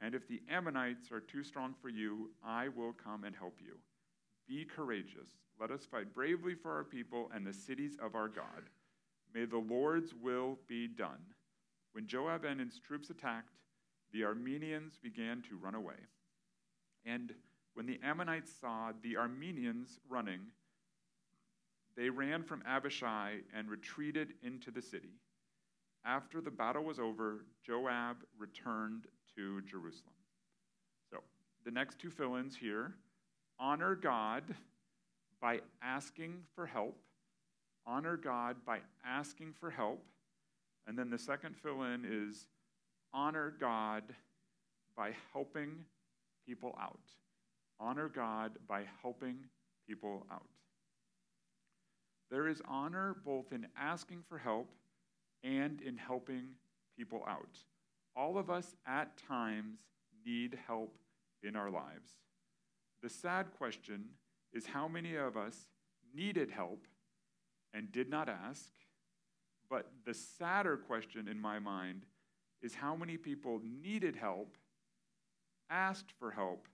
And 0.00 0.14
if 0.14 0.28
the 0.28 0.42
Ammonites 0.50 1.10
are 1.10 1.20
too 1.20 1.42
strong 1.42 1.74
for 1.80 1.88
you, 1.88 2.30
I 2.44 2.68
will 2.68 2.92
come 2.92 3.24
and 3.24 3.34
help 3.34 3.58
you. 3.64 3.78
Be 4.46 4.64
courageous. 4.64 5.30
Let 5.58 5.70
us 5.70 5.86
fight 5.86 6.12
bravely 6.12 6.54
for 6.54 6.72
our 6.72 6.84
people 6.84 7.30
and 7.34 7.46
the 7.46 7.52
cities 7.52 7.96
of 8.02 8.14
our 8.14 8.28
God. 8.28 8.68
May 9.34 9.46
the 9.46 9.58
Lord's 9.58 10.14
will 10.14 10.58
be 10.68 10.86
done. 10.86 11.20
When 11.92 12.06
Joab 12.06 12.44
and 12.44 12.60
his 12.60 12.78
troops 12.78 13.10
attacked, 13.10 13.54
the 14.12 14.22
Arameans 14.22 15.00
began 15.00 15.42
to 15.48 15.56
run 15.56 15.74
away. 15.74 15.94
And 17.04 17.32
when 17.74 17.86
the 17.86 18.00
Ammonites 18.02 18.52
saw 18.60 18.92
the 19.02 19.14
Arameans 19.14 19.98
running, 20.08 20.40
they 21.96 22.10
ran 22.10 22.42
from 22.42 22.62
Abishai 22.66 23.38
and 23.56 23.68
retreated 23.68 24.34
into 24.42 24.70
the 24.70 24.82
city. 24.82 25.20
After 26.04 26.40
the 26.40 26.50
battle 26.50 26.84
was 26.84 26.98
over, 26.98 27.44
Joab 27.64 28.16
returned 28.38 29.04
to 29.36 29.62
Jerusalem. 29.62 30.14
So, 31.10 31.18
the 31.64 31.70
next 31.70 31.98
two 31.98 32.10
fill 32.10 32.36
ins 32.36 32.56
here 32.56 32.94
honor 33.58 33.94
God 33.94 34.42
by 35.40 35.60
asking 35.82 36.42
for 36.54 36.66
help. 36.66 36.98
Honor 37.86 38.16
God 38.16 38.56
by 38.66 38.80
asking 39.06 39.54
for 39.58 39.70
help. 39.70 40.04
And 40.86 40.98
then 40.98 41.10
the 41.10 41.18
second 41.18 41.56
fill 41.56 41.82
in 41.84 42.04
is 42.04 42.46
honor 43.12 43.54
God 43.58 44.02
by 44.96 45.12
helping 45.32 45.84
people 46.46 46.76
out. 46.80 47.00
Honor 47.80 48.08
God 48.08 48.52
by 48.68 48.84
helping 49.02 49.36
people 49.86 50.26
out. 50.30 50.53
There 52.30 52.48
is 52.48 52.62
honor 52.66 53.16
both 53.24 53.52
in 53.52 53.66
asking 53.76 54.22
for 54.28 54.38
help 54.38 54.70
and 55.42 55.80
in 55.80 55.96
helping 55.96 56.48
people 56.96 57.22
out. 57.28 57.58
All 58.16 58.38
of 58.38 58.50
us 58.50 58.74
at 58.86 59.16
times 59.16 59.78
need 60.24 60.58
help 60.66 60.96
in 61.42 61.56
our 61.56 61.70
lives. 61.70 62.12
The 63.02 63.10
sad 63.10 63.46
question 63.58 64.04
is 64.52 64.66
how 64.66 64.88
many 64.88 65.16
of 65.16 65.36
us 65.36 65.66
needed 66.14 66.50
help 66.50 66.86
and 67.74 67.92
did 67.92 68.08
not 68.08 68.28
ask? 68.28 68.70
But 69.68 69.90
the 70.06 70.14
sadder 70.14 70.76
question 70.76 71.28
in 71.28 71.40
my 71.40 71.58
mind 71.58 72.06
is 72.62 72.74
how 72.74 72.96
many 72.96 73.16
people 73.16 73.60
needed 73.82 74.16
help, 74.16 74.56
asked 75.68 76.12
for 76.18 76.30
help, 76.30 76.68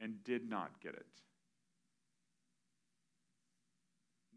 and 0.00 0.22
did 0.24 0.48
not 0.48 0.80
get 0.80 0.94
it? 0.94 1.06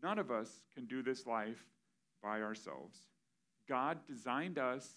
None 0.04 0.20
of 0.20 0.32
us 0.32 0.64
can 0.74 0.86
do 0.86 1.04
this 1.04 1.26
life 1.28 1.64
by 2.24 2.42
ourselves. 2.42 2.98
God 3.70 4.00
designed 4.08 4.58
us 4.58 4.88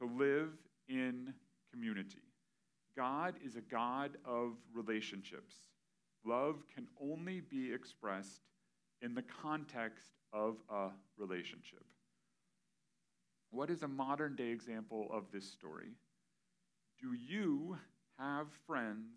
to 0.00 0.06
live 0.06 0.50
in 0.88 1.32
community. 1.70 2.22
God 2.96 3.34
is 3.44 3.56
a 3.56 3.60
God 3.60 4.12
of 4.24 4.52
relationships. 4.74 5.54
Love 6.24 6.64
can 6.74 6.86
only 7.00 7.40
be 7.40 7.72
expressed 7.72 8.42
in 9.00 9.14
the 9.14 9.22
context 9.22 10.12
of 10.32 10.56
a 10.70 10.88
relationship. 11.16 11.84
What 13.50 13.70
is 13.70 13.82
a 13.82 13.88
modern 13.88 14.36
day 14.36 14.48
example 14.48 15.08
of 15.12 15.24
this 15.32 15.50
story? 15.50 15.92
Do 17.00 17.12
you 17.14 17.76
have 18.18 18.46
friends 18.66 19.10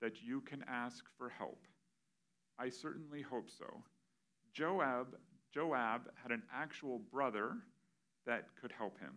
that 0.00 0.22
you 0.22 0.40
can 0.40 0.64
ask 0.68 1.04
for 1.16 1.28
help? 1.28 1.66
I 2.58 2.68
certainly 2.68 3.22
hope 3.22 3.50
so. 3.50 3.82
Joab, 4.52 5.16
Joab 5.52 6.02
had 6.22 6.30
an 6.30 6.42
actual 6.54 6.98
brother 6.98 7.56
that 8.26 8.48
could 8.60 8.72
help 8.72 8.98
him, 9.00 9.14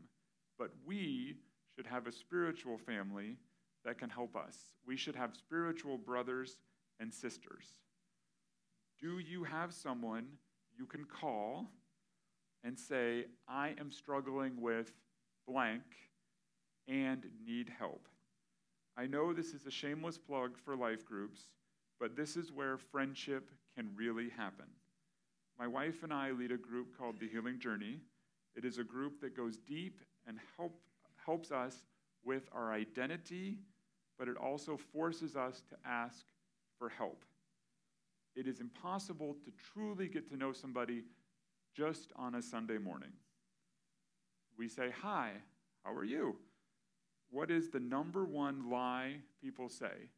but 0.58 0.72
we 0.86 1.38
should 1.76 1.86
have 1.86 2.08
a 2.08 2.12
spiritual 2.12 2.78
family 2.78 3.38
that 3.84 3.98
can 3.98 4.10
help 4.10 4.36
us. 4.36 4.58
We 4.86 4.98
should 4.98 5.16
have 5.16 5.36
spiritual 5.36 5.98
brothers 5.98 6.60
and 7.00 7.14
sisters. 7.14 7.76
Do 9.00 9.20
you 9.20 9.44
have 9.44 9.74
someone 9.74 10.26
you 10.78 10.86
can 10.86 11.06
call 11.06 11.70
and 12.64 12.80
say, 12.80 13.26
I 13.48 13.76
am 13.80 13.92
struggling 13.92 14.60
with 14.60 14.92
blank 15.48 15.84
and 16.88 17.26
need 17.46 17.70
help? 17.78 18.08
I 18.98 19.06
know 19.08 19.34
this 19.34 19.54
is 19.54 19.66
a 19.66 19.72
shameless 19.72 20.18
plug 20.18 20.58
for 20.58 20.76
life 20.76 21.06
groups, 21.06 21.42
but 22.00 22.16
this 22.16 22.38
is 22.38 22.52
where 22.52 22.78
friendship 22.78 23.52
can 23.76 23.90
really 23.96 24.30
happen. 24.30 24.68
My 25.58 25.68
wife 25.68 26.04
and 26.04 26.12
I 26.12 26.32
lead 26.32 26.52
a 26.52 26.58
group 26.58 26.98
called 26.98 27.20
The 27.20 27.30
Healing 27.30 27.60
Journey. 27.60 28.00
It 28.56 28.66
is 28.66 28.78
a 28.78 28.84
group 28.84 29.22
that 29.22 29.38
goes 29.38 29.58
deep 29.58 30.02
and 30.28 30.38
help, 30.58 30.78
helps 31.26 31.52
us 31.52 31.86
with 32.26 32.44
our 32.52 32.74
identity, 32.74 33.60
but 34.20 34.28
it 34.28 34.36
also 34.36 34.78
forces 34.78 35.36
us 35.38 35.64
to 35.70 35.76
ask 35.86 36.26
for 36.78 36.90
help. 36.90 37.24
It 38.36 38.48
is 38.48 38.60
impossible 38.60 39.38
to 39.46 39.52
truly 39.74 40.10
get 40.10 40.28
to 40.30 40.36
know 40.36 40.52
somebody 40.52 41.04
just 41.74 42.12
on 42.18 42.36
a 42.36 42.42
Sunday 42.42 42.78
morning. 42.78 43.12
We 44.58 44.68
say, 44.68 44.92
Hi, 45.02 45.32
how 45.86 45.94
are 45.94 46.04
you? 46.04 46.36
What 47.30 47.50
is 47.50 47.70
the 47.70 47.80
number 47.80 48.26
one 48.26 48.70
lie 48.70 49.18
people 49.42 49.70
say? 49.70 50.10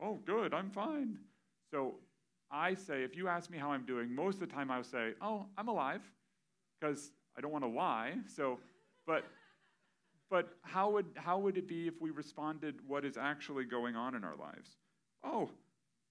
Oh, 0.00 0.18
good, 0.26 0.52
I'm 0.52 0.70
fine. 0.70 1.18
So 1.70 1.96
I 2.50 2.74
say, 2.74 3.02
if 3.02 3.16
you 3.16 3.28
ask 3.28 3.50
me 3.50 3.58
how 3.58 3.70
I'm 3.70 3.86
doing, 3.86 4.14
most 4.14 4.34
of 4.34 4.40
the 4.40 4.54
time 4.54 4.70
I'll 4.70 4.82
say, 4.84 5.12
Oh, 5.20 5.46
I'm 5.56 5.68
alive, 5.68 6.02
because 6.80 7.12
I 7.36 7.40
don't 7.40 7.52
want 7.52 7.64
to 7.64 7.70
lie. 7.70 8.14
So, 8.26 8.58
but 9.06 9.24
but 10.30 10.48
how 10.62 10.90
would, 10.90 11.06
how 11.16 11.38
would 11.40 11.58
it 11.58 11.66
be 11.66 11.88
if 11.88 12.00
we 12.00 12.10
responded 12.10 12.76
what 12.86 13.04
is 13.04 13.16
actually 13.16 13.64
going 13.64 13.96
on 13.96 14.14
in 14.14 14.22
our 14.22 14.36
lives? 14.36 14.76
Oh, 15.24 15.50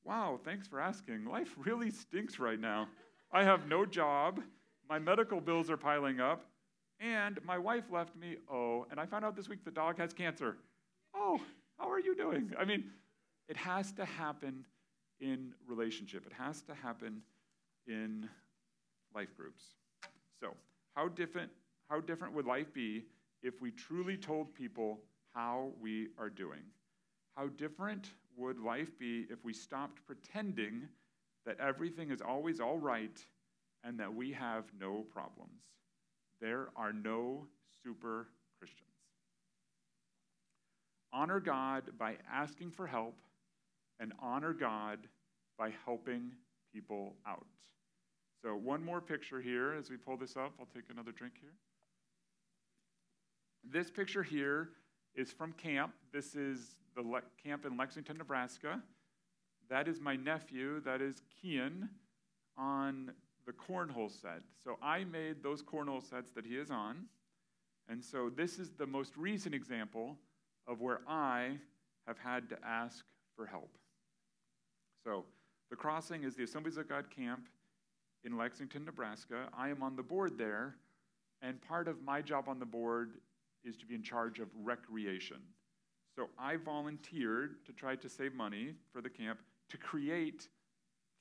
wow, 0.03 0.39
thanks 0.43 0.67
for 0.67 0.81
asking. 0.81 1.25
Life 1.25 1.55
really 1.57 1.89
stinks 1.89 2.37
right 2.37 2.59
now. 2.59 2.89
I 3.31 3.45
have 3.45 3.67
no 3.67 3.85
job, 3.85 4.41
my 4.89 4.99
medical 4.99 5.39
bills 5.39 5.69
are 5.69 5.77
piling 5.77 6.19
up, 6.19 6.45
and 6.99 7.39
my 7.45 7.57
wife 7.57 7.85
left 7.91 8.15
me. 8.17 8.35
Oh, 8.51 8.85
and 8.91 8.99
I 8.99 9.05
found 9.05 9.23
out 9.23 9.37
this 9.37 9.47
week 9.47 9.63
the 9.63 9.71
dog 9.71 9.97
has 9.99 10.11
cancer. 10.11 10.57
Oh, 11.15 11.39
how 11.77 11.89
are 11.89 11.99
you 11.99 12.13
doing? 12.15 12.51
I 12.59 12.65
mean, 12.65 12.85
it 13.47 13.55
has 13.55 13.93
to 13.93 14.05
happen 14.05 14.65
in 15.19 15.53
relationship, 15.67 16.25
it 16.25 16.33
has 16.33 16.61
to 16.63 16.73
happen 16.73 17.21
in 17.87 18.29
life 19.13 19.35
groups. 19.35 19.63
So, 20.39 20.55
how 20.95 21.07
different, 21.09 21.51
how 21.89 21.99
different 21.99 22.33
would 22.35 22.45
life 22.45 22.73
be 22.73 23.05
if 23.43 23.61
we 23.61 23.71
truly 23.71 24.17
told 24.17 24.53
people 24.53 24.99
how 25.33 25.71
we 25.81 26.09
are 26.17 26.29
doing? 26.29 26.61
How 27.35 27.47
different 27.47 28.11
would 28.35 28.59
life 28.59 28.97
be 28.97 29.25
if 29.29 29.43
we 29.43 29.53
stopped 29.53 30.05
pretending 30.05 30.87
that 31.45 31.59
everything 31.59 32.11
is 32.11 32.21
always 32.21 32.59
all 32.59 32.77
right 32.77 33.23
and 33.83 33.99
that 33.99 34.13
we 34.13 34.31
have 34.31 34.65
no 34.79 35.05
problems? 35.11 35.61
There 36.41 36.69
are 36.75 36.93
no 36.93 37.47
super 37.83 38.27
Christians. 38.57 38.89
Honor 41.11 41.39
God 41.39 41.83
by 41.97 42.17
asking 42.31 42.71
for 42.71 42.85
help, 42.85 43.15
and 43.99 44.13
honor 44.19 44.53
God 44.53 44.99
by 45.57 45.73
helping 45.85 46.31
people 46.73 47.15
out. 47.27 47.45
So, 48.41 48.55
one 48.55 48.83
more 48.83 49.01
picture 49.01 49.41
here 49.41 49.73
as 49.73 49.89
we 49.89 49.97
pull 49.97 50.15
this 50.15 50.37
up. 50.37 50.53
I'll 50.59 50.67
take 50.73 50.85
another 50.89 51.11
drink 51.11 51.33
here. 51.41 51.53
This 53.69 53.91
picture 53.91 54.23
here 54.23 54.69
is 55.15 55.31
from 55.31 55.51
camp. 55.53 55.93
This 56.13 56.35
is 56.35 56.77
the 56.95 57.01
le- 57.01 57.21
camp 57.43 57.65
in 57.65 57.75
Lexington, 57.75 58.17
Nebraska. 58.17 58.81
That 59.69 59.87
is 59.87 59.99
my 59.99 60.15
nephew, 60.15 60.79
that 60.81 61.01
is 61.01 61.21
Kian, 61.43 61.89
on 62.57 63.11
the 63.45 63.51
cornhole 63.51 64.09
set. 64.09 64.41
So 64.63 64.77
I 64.81 65.03
made 65.03 65.43
those 65.43 65.61
cornhole 65.61 66.07
sets 66.07 66.31
that 66.31 66.45
he 66.45 66.55
is 66.55 66.71
on. 66.71 67.05
And 67.89 68.03
so 68.03 68.29
this 68.29 68.59
is 68.59 68.71
the 68.71 68.85
most 68.85 69.17
recent 69.17 69.53
example 69.53 70.17
of 70.67 70.81
where 70.81 71.01
I 71.07 71.57
have 72.07 72.17
had 72.17 72.49
to 72.49 72.57
ask 72.65 73.03
for 73.35 73.45
help. 73.45 73.78
So 75.03 75.25
the 75.69 75.75
crossing 75.75 76.23
is 76.23 76.35
the 76.35 76.43
Assemblies 76.43 76.77
of 76.77 76.89
God 76.89 77.05
camp 77.09 77.47
in 78.23 78.37
Lexington, 78.37 78.85
Nebraska. 78.85 79.47
I 79.57 79.69
am 79.69 79.81
on 79.81 79.95
the 79.95 80.03
board 80.03 80.37
there, 80.37 80.75
and 81.41 81.61
part 81.61 81.87
of 81.87 82.03
my 82.03 82.21
job 82.21 82.45
on 82.47 82.59
the 82.59 82.65
board 82.65 83.13
is 83.63 83.77
to 83.77 83.85
be 83.85 83.95
in 83.95 84.03
charge 84.03 84.39
of 84.39 84.47
recreation. 84.61 85.37
So 86.15 86.29
I 86.37 86.57
volunteered 86.57 87.65
to 87.65 87.71
try 87.71 87.95
to 87.95 88.09
save 88.09 88.33
money 88.33 88.73
for 88.91 89.01
the 89.01 89.09
camp 89.09 89.39
to 89.69 89.77
create 89.77 90.49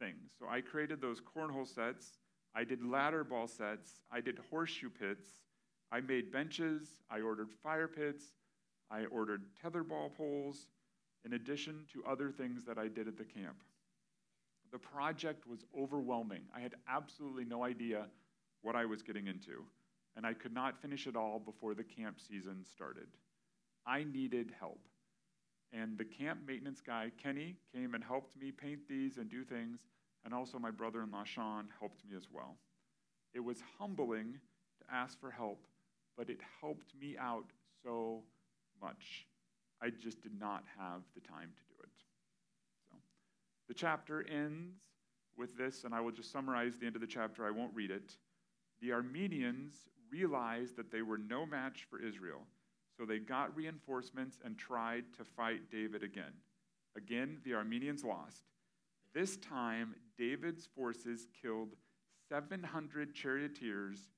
things. 0.01 0.33
So 0.39 0.47
I 0.49 0.61
created 0.61 1.01
those 1.01 1.21
cornhole 1.21 1.67
sets, 1.67 2.19
I 2.55 2.65
did 2.65 2.85
ladder 2.85 3.23
ball 3.23 3.47
sets, 3.47 4.01
I 4.11 4.21
did 4.21 4.41
horseshoe 4.51 4.91
pits, 4.91 5.29
I 5.93 6.01
made 6.01 6.33
benches, 6.33 6.99
I 7.11 7.21
ordered 7.21 7.51
fire 7.63 7.89
pits, 7.89 8.25
I 8.91 9.05
ordered 9.07 9.43
tetherball 9.63 10.15
poles, 10.15 10.69
in 11.25 11.35
addition 11.35 11.85
to 11.93 12.05
other 12.05 12.31
things 12.31 12.65
that 12.65 12.79
I 12.79 12.89
did 12.89 13.07
at 13.07 13.17
the 13.17 13.25
camp. 13.25 13.57
The 14.73 14.79
project 14.79 15.47
was 15.47 15.65
overwhelming. 15.79 16.43
I 16.55 16.61
had 16.61 16.75
absolutely 16.89 17.45
no 17.45 17.65
idea 17.65 18.07
what 18.63 18.77
I 18.77 18.85
was 18.85 19.03
getting 19.03 19.27
into 19.27 19.65
and 20.19 20.27
I 20.27 20.35
could 20.35 20.53
not 20.53 20.83
finish 20.83 21.07
it 21.07 21.15
all 21.15 21.39
before 21.39 21.75
the 21.75 21.85
camp 21.85 22.19
season 22.21 22.65
started. 22.65 23.07
I 23.87 24.03
needed 24.03 24.53
help. 24.59 24.81
And 25.73 25.97
the 25.97 26.05
camp 26.05 26.41
maintenance 26.45 26.81
guy, 26.81 27.13
Kenny, 27.23 27.55
came 27.73 27.95
and 27.95 28.03
helped 28.03 28.37
me 28.37 28.51
paint 28.51 28.81
these 28.89 29.19
and 29.19 29.31
do 29.31 29.45
things, 29.45 29.79
and 30.25 30.35
also 30.35 30.59
my 30.59 30.73
brother 30.73 31.05
in 31.05 31.13
law, 31.13 31.23
Sean, 31.23 31.69
helped 31.79 32.05
me 32.05 32.17
as 32.17 32.27
well. 32.33 32.57
It 33.33 33.39
was 33.39 33.59
humbling 33.79 34.41
to 34.81 34.95
ask 34.95 35.21
for 35.21 35.31
help, 35.31 35.69
but 36.17 36.29
it 36.29 36.41
helped 36.61 36.95
me 37.01 37.17
out 37.17 37.53
so 37.85 38.25
much. 38.83 39.25
I 39.81 39.91
just 39.91 40.21
did 40.21 40.37
not 40.41 40.65
have 40.77 41.03
the 41.15 41.21
time 41.21 41.53
to 41.55 41.63
the 43.69 43.75
chapter 43.75 44.27
ends 44.29 44.77
with 45.37 45.57
this, 45.57 45.85
and 45.85 45.95
I 45.95 46.01
will 46.01 46.11
just 46.11 46.33
summarize 46.33 46.79
the 46.79 46.87
end 46.87 46.97
of 46.97 47.01
the 47.01 47.07
chapter. 47.07 47.47
I 47.47 47.51
won't 47.51 47.75
read 47.75 47.91
it. 47.91 48.17
The 48.81 48.91
Arameans 48.91 49.73
realized 50.11 50.77
that 50.77 50.91
they 50.91 51.03
were 51.03 51.19
no 51.19 51.47
match 51.47 51.87
for 51.89 52.01
Israel. 52.01 52.47
So 52.97 53.05
they 53.05 53.19
got 53.19 53.55
reinforcements 53.55 54.39
and 54.45 54.59
tried 54.59 55.05
to 55.19 55.25
fight 55.25 55.71
David 55.71 56.03
again. 56.03 56.33
Again, 56.97 57.39
the 57.45 57.53
Arameans 57.53 58.05
lost. 58.05 58.43
This 59.15 59.37
time, 59.37 59.95
David's 60.17 60.67
forces 60.67 61.29
killed 61.41 61.77
700 62.29 63.15
charioteers 63.15 64.09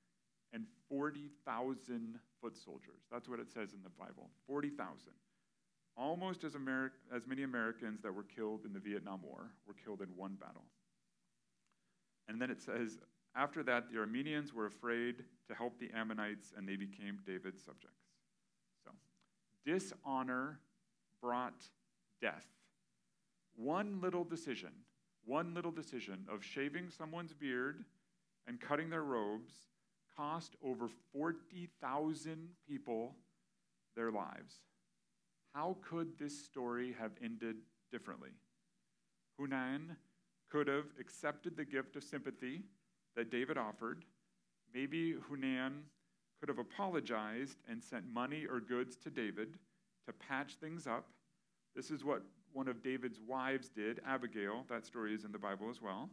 and 0.53 0.65
40,000 0.89 2.19
foot 2.41 2.57
soldiers. 2.57 3.03
That's 3.13 3.29
what 3.29 3.39
it 3.39 3.51
says 3.51 3.73
in 3.73 3.83
the 3.83 3.91
Bible 3.91 4.31
40,000. 4.47 5.13
Almost 5.96 6.44
as, 6.44 6.55
Ameri- 6.55 6.90
as 7.14 7.26
many 7.26 7.42
Americans 7.42 8.00
that 8.03 8.14
were 8.14 8.22
killed 8.22 8.64
in 8.64 8.72
the 8.72 8.81
Vietnam 8.81 9.20
War 9.22 9.50
were 9.66 9.74
killed 9.74 10.00
in 10.00 10.09
one 10.16 10.35
battle. 10.35 10.64
And 12.29 12.40
then 12.40 12.50
it 12.50 12.61
says 12.61 12.98
after 13.35 13.62
that, 13.64 13.90
the 13.90 13.98
Arameans 13.98 14.53
were 14.53 14.66
afraid 14.66 15.24
to 15.48 15.55
help 15.55 15.79
the 15.79 15.90
Ammonites, 15.94 16.53
and 16.57 16.68
they 16.68 16.76
became 16.76 17.20
David's 17.24 17.62
subjects. 17.62 18.03
So, 18.85 18.90
dishonor 19.64 20.59
brought 21.22 21.62
death. 22.20 22.46
One 23.55 24.00
little 24.00 24.24
decision, 24.24 24.70
one 25.24 25.55
little 25.55 25.70
decision 25.70 26.26
of 26.33 26.42
shaving 26.42 26.90
someone's 26.90 27.33
beard 27.33 27.85
and 28.46 28.61
cutting 28.61 28.90
their 28.90 29.05
robes 29.05 29.53
cost 30.16 30.57
over 30.64 30.88
40,000 31.12 32.48
people 32.68 33.14
their 33.96 34.11
lives. 34.11 34.57
How 35.55 35.77
could 35.83 36.19
this 36.19 36.45
story 36.45 36.95
have 36.99 37.13
ended 37.23 37.57
differently? 37.91 38.31
Hanun 39.39 39.97
could 40.49 40.69
have 40.69 40.87
accepted 40.99 41.57
the 41.57 41.65
gift 41.65 41.97
of 41.97 42.05
sympathy 42.05 42.63
that 43.17 43.31
David 43.31 43.59
offered, 43.59 44.05
maybe 44.73 45.17
Hanun 45.29 45.83
could 46.39 46.49
have 46.49 46.59
apologized 46.59 47.59
and 47.69 47.83
sent 47.83 48.05
money 48.13 48.47
or 48.49 48.61
goods 48.61 48.97
to 48.97 49.11
David 49.11 49.59
to 50.07 50.13
patch 50.13 50.55
things 50.61 50.87
up. 50.87 51.09
This 51.75 51.91
is 51.91 52.05
what 52.05 52.23
one 52.53 52.69
of 52.69 52.83
David's 52.83 53.21
wives 53.27 53.69
did, 53.69 54.01
Abigail. 54.07 54.65
That 54.69 54.87
story 54.87 55.15
is 55.15 55.25
in 55.25 55.33
the 55.33 55.39
Bible 55.39 55.69
as 55.71 55.83
well. 55.83 56.11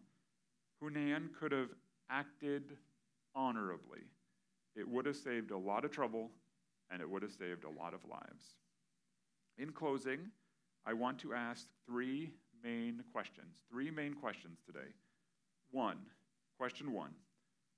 Hanun 0.81 1.29
could 1.39 1.51
have 1.51 1.69
acted 2.09 2.77
honorably. 3.35 4.01
It 4.75 4.87
would 4.87 5.05
have 5.05 5.15
saved 5.15 5.51
a 5.51 5.57
lot 5.57 5.85
of 5.85 5.91
trouble 5.91 6.31
and 6.91 7.01
it 7.01 7.09
would 7.09 7.21
have 7.21 7.31
saved 7.31 7.63
a 7.63 7.69
lot 7.69 7.93
of 7.93 8.01
lives. 8.09 8.55
In 9.57 9.71
closing, 9.71 10.19
I 10.85 10.93
want 10.93 11.19
to 11.19 11.33
ask 11.33 11.67
three 11.85 12.31
main 12.63 13.03
questions. 13.11 13.55
Three 13.71 13.91
main 13.91 14.13
questions 14.13 14.59
today. 14.65 14.89
One, 15.71 15.97
question 16.57 16.93
one 16.93 17.11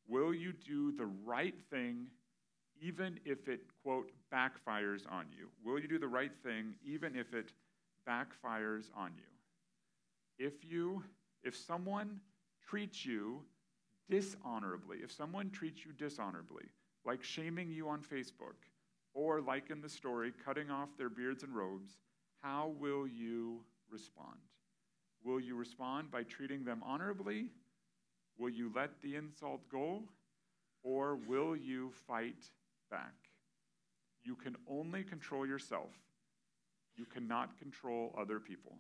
Will 0.07 0.33
you 0.33 0.53
do 0.53 0.91
the 0.91 1.05
right 1.25 1.55
thing 1.69 2.07
even 2.81 3.19
if 3.25 3.47
it, 3.47 3.61
quote, 3.83 4.11
backfires 4.33 5.01
on 5.11 5.25
you? 5.37 5.49
Will 5.63 5.79
you 5.79 5.87
do 5.87 5.99
the 5.99 6.07
right 6.07 6.31
thing 6.43 6.75
even 6.85 7.15
if 7.15 7.33
it 7.33 7.51
backfires 8.07 8.85
on 8.95 9.11
you? 9.17 10.45
If 10.45 10.63
you, 10.63 11.03
if 11.43 11.57
someone 11.57 12.21
treats 12.65 13.05
you 13.05 13.41
dishonorably, 14.09 14.99
if 15.03 15.11
someone 15.11 15.49
treats 15.49 15.85
you 15.85 15.91
dishonorably, 15.91 16.65
like 17.05 17.23
shaming 17.23 17.69
you 17.69 17.89
on 17.89 18.01
Facebook, 18.01 18.55
or 19.13 19.41
like 19.41 19.69
in 19.69 19.81
the 19.81 19.89
story, 19.89 20.33
cutting 20.45 20.69
off 20.69 20.89
their 20.97 21.09
beards 21.09 21.43
and 21.43 21.55
robes, 21.55 21.97
how 22.41 22.73
will 22.79 23.07
you 23.07 23.61
respond? 23.89 24.37
Will 25.23 25.39
you 25.39 25.55
respond 25.55 26.11
by 26.11 26.23
treating 26.23 26.63
them 26.63 26.81
honorably? 26.85 27.47
Will 28.37 28.49
you 28.49 28.71
let 28.73 29.01
the 29.01 29.15
insult 29.15 29.67
go? 29.69 30.03
Or 30.83 31.17
will 31.27 31.55
you 31.55 31.91
fight 32.07 32.49
back? 32.89 33.15
You 34.23 34.35
can 34.35 34.55
only 34.69 35.03
control 35.03 35.45
yourself. 35.45 35.89
You 36.95 37.05
cannot 37.05 37.57
control 37.57 38.15
other 38.17 38.39
people. 38.39 38.77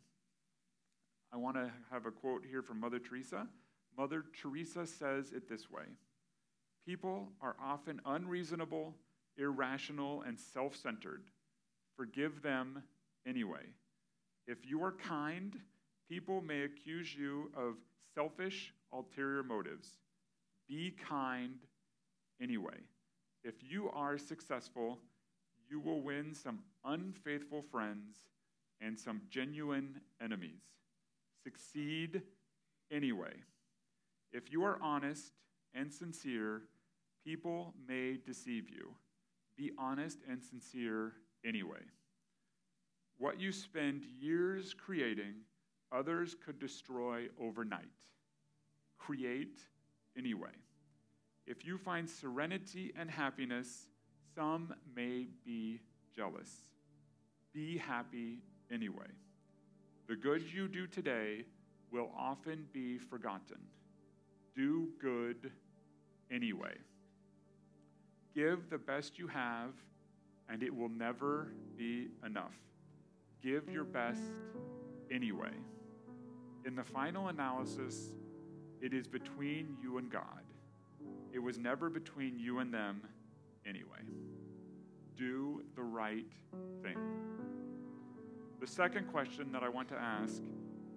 I 1.31 1.37
want 1.37 1.55
to 1.55 1.71
have 1.91 2.05
a 2.05 2.11
quote 2.11 2.43
here 2.49 2.61
from 2.61 2.79
Mother 2.79 2.99
Teresa. 2.99 3.47
Mother 3.97 4.23
Teresa 4.41 4.85
says 4.85 5.31
it 5.31 5.49
this 5.49 5.69
way 5.69 5.83
People 6.85 7.29
are 7.41 7.55
often 7.61 8.01
unreasonable, 8.05 8.95
irrational, 9.39 10.23
and 10.27 10.37
self 10.37 10.75
centered. 10.75 11.23
Forgive 11.95 12.41
them 12.41 12.83
anyway. 13.27 13.65
If 14.47 14.65
you 14.65 14.83
are 14.83 14.91
kind, 14.91 15.59
people 16.09 16.41
may 16.41 16.63
accuse 16.63 17.15
you 17.15 17.51
of 17.55 17.75
selfish, 18.15 18.73
ulterior 18.93 19.43
motives. 19.43 19.89
Be 20.67 20.95
kind 21.07 21.55
anyway. 22.41 22.77
If 23.43 23.55
you 23.61 23.89
are 23.91 24.17
successful, 24.17 24.99
you 25.69 25.79
will 25.79 26.01
win 26.01 26.33
some 26.33 26.59
unfaithful 26.83 27.63
friends 27.71 28.17
and 28.81 28.97
some 28.97 29.21
genuine 29.29 30.01
enemies. 30.21 30.61
Succeed 31.43 32.21
anyway. 32.91 33.33
If 34.31 34.51
you 34.51 34.63
are 34.63 34.79
honest 34.81 35.31
and 35.73 35.91
sincere, 35.91 36.63
people 37.25 37.73
may 37.87 38.17
deceive 38.25 38.69
you. 38.69 38.93
Be 39.59 39.71
honest 39.77 40.19
and 40.29 40.41
sincere 40.41 41.11
anyway. 41.45 41.81
What 43.17 43.41
you 43.41 43.51
spend 43.51 44.05
years 44.17 44.73
creating, 44.73 45.33
others 45.91 46.33
could 46.45 46.59
destroy 46.59 47.27
overnight. 47.37 47.91
Create 48.97 49.59
anyway. 50.17 50.55
If 51.45 51.65
you 51.65 51.77
find 51.77 52.09
serenity 52.09 52.93
and 52.97 53.11
happiness, 53.11 53.87
some 54.33 54.73
may 54.95 55.27
be 55.45 55.81
jealous. 56.15 56.63
Be 57.53 57.77
happy 57.77 58.37
anyway. 58.71 59.07
The 60.07 60.15
good 60.15 60.41
you 60.53 60.69
do 60.69 60.87
today 60.87 61.43
will 61.91 62.11
often 62.17 62.65
be 62.71 62.97
forgotten. 62.97 63.57
Do 64.55 64.87
good 65.01 65.51
anyway. 66.31 66.77
Give 68.33 68.69
the 68.69 68.77
best 68.77 69.17
you 69.17 69.27
have, 69.27 69.71
and 70.47 70.63
it 70.63 70.75
will 70.75 70.89
never 70.89 71.53
be 71.77 72.09
enough. 72.25 72.55
Give 73.41 73.69
your 73.69 73.83
best 73.83 74.21
anyway. 75.11 75.51
In 76.65 76.75
the 76.75 76.83
final 76.83 77.29
analysis, 77.29 78.13
it 78.81 78.93
is 78.93 79.07
between 79.07 79.77
you 79.81 79.97
and 79.97 80.09
God. 80.11 80.43
It 81.31 81.39
was 81.39 81.57
never 81.57 81.89
between 81.89 82.39
you 82.39 82.59
and 82.59 82.73
them 82.73 83.01
anyway. 83.65 84.03
Do 85.15 85.63
the 85.75 85.83
right 85.83 86.25
thing. 86.81 86.97
The 88.59 88.67
second 88.67 89.07
question 89.07 89.51
that 89.51 89.63
I 89.63 89.69
want 89.69 89.87
to 89.89 89.95
ask 89.95 90.41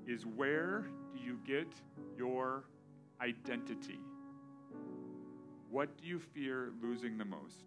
is 0.07 0.27
where 0.27 0.87
do 1.13 1.21
you 1.23 1.39
get 1.47 1.69
your 2.17 2.65
identity? 3.21 4.01
What 5.73 5.97
do 5.97 6.07
you 6.07 6.19
fear 6.19 6.71
losing 6.83 7.17
the 7.17 7.25
most? 7.25 7.65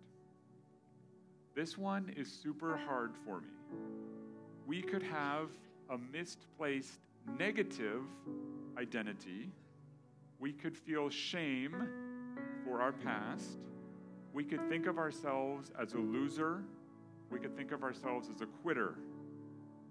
This 1.56 1.76
one 1.76 2.14
is 2.16 2.32
super 2.32 2.78
hard 2.78 3.16
for 3.26 3.42
me. 3.42 3.48
We 4.68 4.84
could 4.84 5.02
have 5.02 5.50
a 5.90 5.98
misplaced 5.98 7.00
negative 7.40 8.04
identity. 8.78 9.50
We 10.38 10.54
could 10.54 10.78
feel 10.78 11.10
shame 11.10 11.88
for 12.64 12.80
our 12.80 12.92
past. 12.92 13.58
We 14.34 14.44
could 14.44 14.70
think 14.70 14.86
of 14.86 15.00
ourselves 15.00 15.72
as 15.82 15.94
a 15.94 15.98
loser. 15.98 16.62
We 17.32 17.40
could 17.40 17.58
think 17.58 17.72
of 17.72 17.82
ourselves 17.82 18.30
as 18.32 18.42
a 18.42 18.46
quitter. 18.46 19.00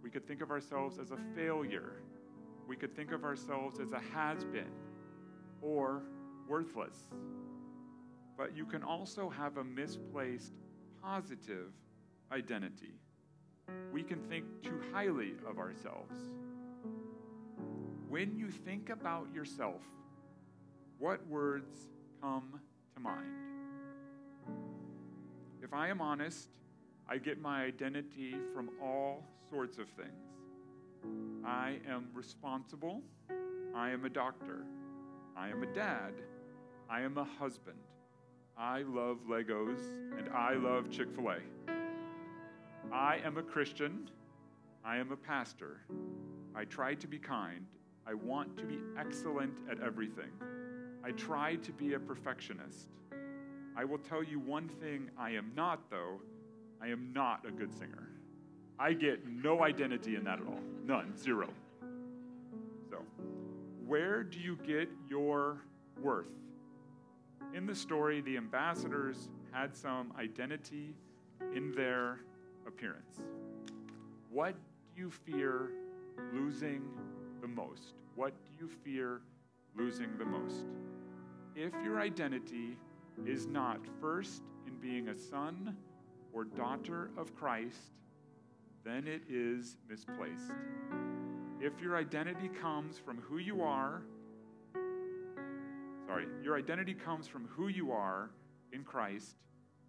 We 0.04 0.10
could 0.10 0.24
think 0.24 0.40
of 0.40 0.52
ourselves 0.52 1.00
as 1.00 1.10
a 1.10 1.18
failure. 1.34 1.94
We 2.68 2.76
could 2.76 2.94
think 2.94 3.10
of 3.10 3.24
ourselves 3.24 3.80
as 3.80 3.90
a 3.90 3.98
has 4.14 4.44
been 4.44 4.70
or 5.60 6.04
worthless. 6.46 7.08
But 8.36 8.56
you 8.56 8.66
can 8.66 8.82
also 8.82 9.28
have 9.30 9.56
a 9.56 9.64
misplaced 9.64 10.52
positive 11.02 11.72
identity. 12.32 12.94
We 13.92 14.02
can 14.02 14.20
think 14.28 14.44
too 14.62 14.80
highly 14.92 15.34
of 15.48 15.58
ourselves. 15.58 16.14
When 18.08 18.36
you 18.36 18.50
think 18.50 18.90
about 18.90 19.32
yourself, 19.32 19.82
what 20.98 21.26
words 21.26 21.88
come 22.20 22.60
to 22.94 23.00
mind. 23.00 23.26
If 25.62 25.72
I 25.72 25.88
am 25.88 26.00
honest, 26.00 26.48
I 27.08 27.18
get 27.18 27.40
my 27.40 27.64
identity 27.64 28.34
from 28.54 28.70
all 28.82 29.22
sorts 29.50 29.78
of 29.78 29.88
things. 29.90 30.10
I 31.44 31.78
am 31.88 32.08
responsible. 32.14 33.02
I 33.74 33.90
am 33.90 34.04
a 34.04 34.10
doctor. 34.10 34.64
I 35.36 35.48
am 35.48 35.62
a 35.62 35.66
dad. 35.66 36.12
I 36.88 37.00
am 37.00 37.18
a 37.18 37.24
husband. 37.24 37.78
I 38.56 38.82
love 38.82 39.18
Legos 39.28 39.80
and 40.16 40.28
I 40.28 40.54
love 40.54 40.88
Chick 40.88 41.08
fil 41.14 41.30
A. 41.30 41.38
I 42.92 43.20
am 43.24 43.36
a 43.36 43.42
Christian. 43.42 44.08
I 44.84 44.98
am 44.98 45.10
a 45.10 45.16
pastor. 45.16 45.80
I 46.54 46.64
try 46.64 46.94
to 46.94 47.08
be 47.08 47.18
kind. 47.18 47.66
I 48.06 48.14
want 48.14 48.56
to 48.58 48.64
be 48.64 48.78
excellent 48.96 49.58
at 49.68 49.80
everything. 49.80 50.30
I 51.02 51.10
try 51.12 51.56
to 51.56 51.72
be 51.72 51.94
a 51.94 51.98
perfectionist. 51.98 52.88
I 53.76 53.84
will 53.84 53.98
tell 53.98 54.22
you 54.22 54.38
one 54.38 54.68
thing 54.68 55.10
I 55.18 55.30
am 55.30 55.50
not, 55.56 55.90
though. 55.90 56.20
I 56.80 56.88
am 56.88 57.12
not 57.12 57.44
a 57.48 57.50
good 57.50 57.72
singer. 57.76 58.10
I 58.78 58.92
get 58.92 59.26
no 59.26 59.64
identity 59.64 60.14
in 60.14 60.24
that 60.24 60.38
at 60.40 60.46
all. 60.46 60.60
None. 60.84 61.16
Zero. 61.16 61.48
So, 62.88 62.98
where 63.84 64.22
do 64.22 64.38
you 64.38 64.56
get 64.64 64.88
your 65.08 65.62
worth? 66.00 66.28
In 67.54 67.66
the 67.66 67.74
story, 67.74 68.20
the 68.20 68.36
ambassadors 68.36 69.28
had 69.52 69.76
some 69.76 70.12
identity 70.18 70.94
in 71.54 71.72
their 71.72 72.20
appearance. 72.66 73.20
What 74.30 74.54
do 74.94 75.02
you 75.02 75.10
fear 75.10 75.70
losing 76.32 76.82
the 77.40 77.48
most? 77.48 77.94
What 78.16 78.32
do 78.44 78.64
you 78.64 78.68
fear 78.68 79.20
losing 79.76 80.18
the 80.18 80.24
most? 80.24 80.64
if 81.56 81.72
your 81.84 82.00
identity 82.00 82.76
is 83.26 83.46
not 83.46 83.78
first 84.00 84.42
in 84.66 84.74
being 84.76 85.08
a 85.08 85.16
son 85.16 85.76
or 86.32 86.44
daughter 86.44 87.10
of 87.16 87.34
Christ, 87.36 87.92
then 88.84 89.06
it 89.06 89.22
is 89.28 89.76
misplaced. 89.88 90.52
If 91.60 91.80
your 91.80 91.96
identity 91.96 92.48
comes 92.60 92.98
from 92.98 93.18
who 93.18 93.38
you 93.38 93.62
are, 93.62 94.02
sorry, 96.06 96.26
your 96.42 96.56
identity 96.56 96.94
comes 96.94 97.26
from 97.26 97.46
who 97.48 97.68
you 97.68 97.92
are 97.92 98.30
in 98.72 98.84
Christ 98.84 99.36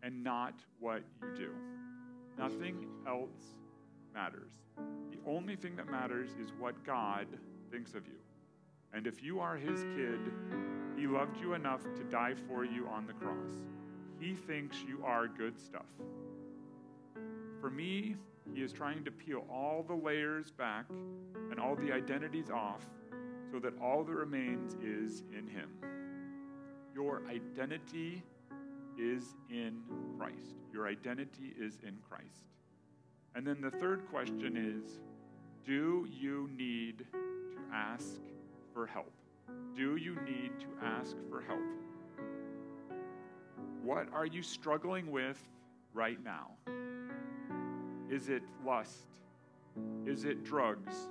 and 0.03 0.24
not 0.24 0.53
what 0.80 1.03
you 1.22 1.36
do. 1.36 1.51
Nothing 2.38 2.88
else 3.07 3.55
matters. 4.13 4.51
The 5.11 5.18
only 5.30 5.55
thing 5.55 5.76
that 5.76 5.89
matters 5.89 6.30
is 6.41 6.51
what 6.59 6.84
God 6.86 7.28
thinks 7.72 7.93
of 7.93 8.05
you. 8.07 8.20
And 8.93 9.07
if 9.07 9.22
you 9.22 9.39
are 9.39 9.57
his 9.57 9.84
kid, 9.95 10.20
he 10.97 11.07
loved 11.07 11.38
you 11.39 11.53
enough 11.53 11.82
to 11.95 12.03
die 12.03 12.36
for 12.47 12.63
you 12.63 12.88
on 12.88 13.05
the 13.05 13.13
cross. 13.13 13.51
He 14.20 14.34
thinks 14.34 14.78
you 14.88 15.03
are 15.03 15.28
good 15.28 15.59
stuff. 15.59 15.86
For 17.59 17.70
me, 17.70 18.16
he 18.53 18.61
is 18.61 18.72
trying 18.72 19.03
to 19.03 19.11
peel 19.11 19.45
all 19.51 19.84
the 19.86 19.95
layers 19.95 20.51
back 20.51 20.86
and 21.51 21.59
all 21.59 21.76
the 21.76 21.91
identities 21.91 22.49
off 22.49 22.86
so 23.51 23.59
that 23.59 23.74
all 23.82 24.03
that 24.03 24.13
remains 24.13 24.76
is 24.76 25.24
in 25.38 25.47
him. 25.47 25.70
Your 26.96 27.24
identity 27.30 28.24
is 28.98 29.36
in 29.50 29.82
Christ. 30.18 30.56
Your 30.72 30.88
identity 30.88 31.54
is 31.60 31.78
in 31.84 31.98
Christ. 32.10 32.46
And 33.36 33.46
then 33.46 33.60
the 33.60 33.70
third 33.70 34.08
question 34.10 34.56
is 34.56 35.02
do 35.66 36.08
you 36.10 36.50
need 36.56 37.00
to 37.00 37.60
ask 37.74 38.22
for 38.74 38.88
help? 38.88 39.12
Do 39.76 39.98
you 39.98 40.16
need 40.22 40.52
to 40.62 40.68
ask 40.82 41.18
for 41.30 41.41
help? 41.41 41.60
What 43.84 44.08
are 44.14 44.26
you 44.26 44.41
struggling 44.41 45.12
with 45.12 45.38
right 45.93 46.20
now? 46.24 46.52
Is 48.10 48.30
it 48.30 48.43
lust? 48.66 49.20
Is 50.06 50.24
it 50.24 50.46
drugs? 50.46 51.10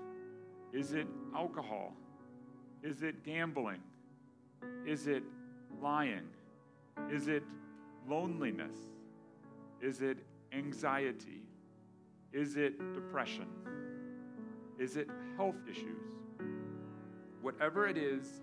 Is 0.73 0.95
it 0.95 1.07
alcohol? 1.37 1.93
Is 2.83 3.03
it 3.03 3.23
gambling? 3.23 3.83
Is 4.87 5.09
it 5.09 5.23
lying? 5.83 6.29
Is 7.11 7.29
it 7.29 7.43
loneliness? 8.09 8.77
Is 9.81 10.01
it 10.01 10.19
anxiety? 10.53 11.43
Is 12.33 12.57
it 12.57 12.95
depression? 12.95 13.47
Is 14.79 14.97
it 14.97 15.09
health 15.37 15.57
issues? 15.71 16.03
Whatever 17.43 17.87
it 17.87 17.97
is, 17.97 18.43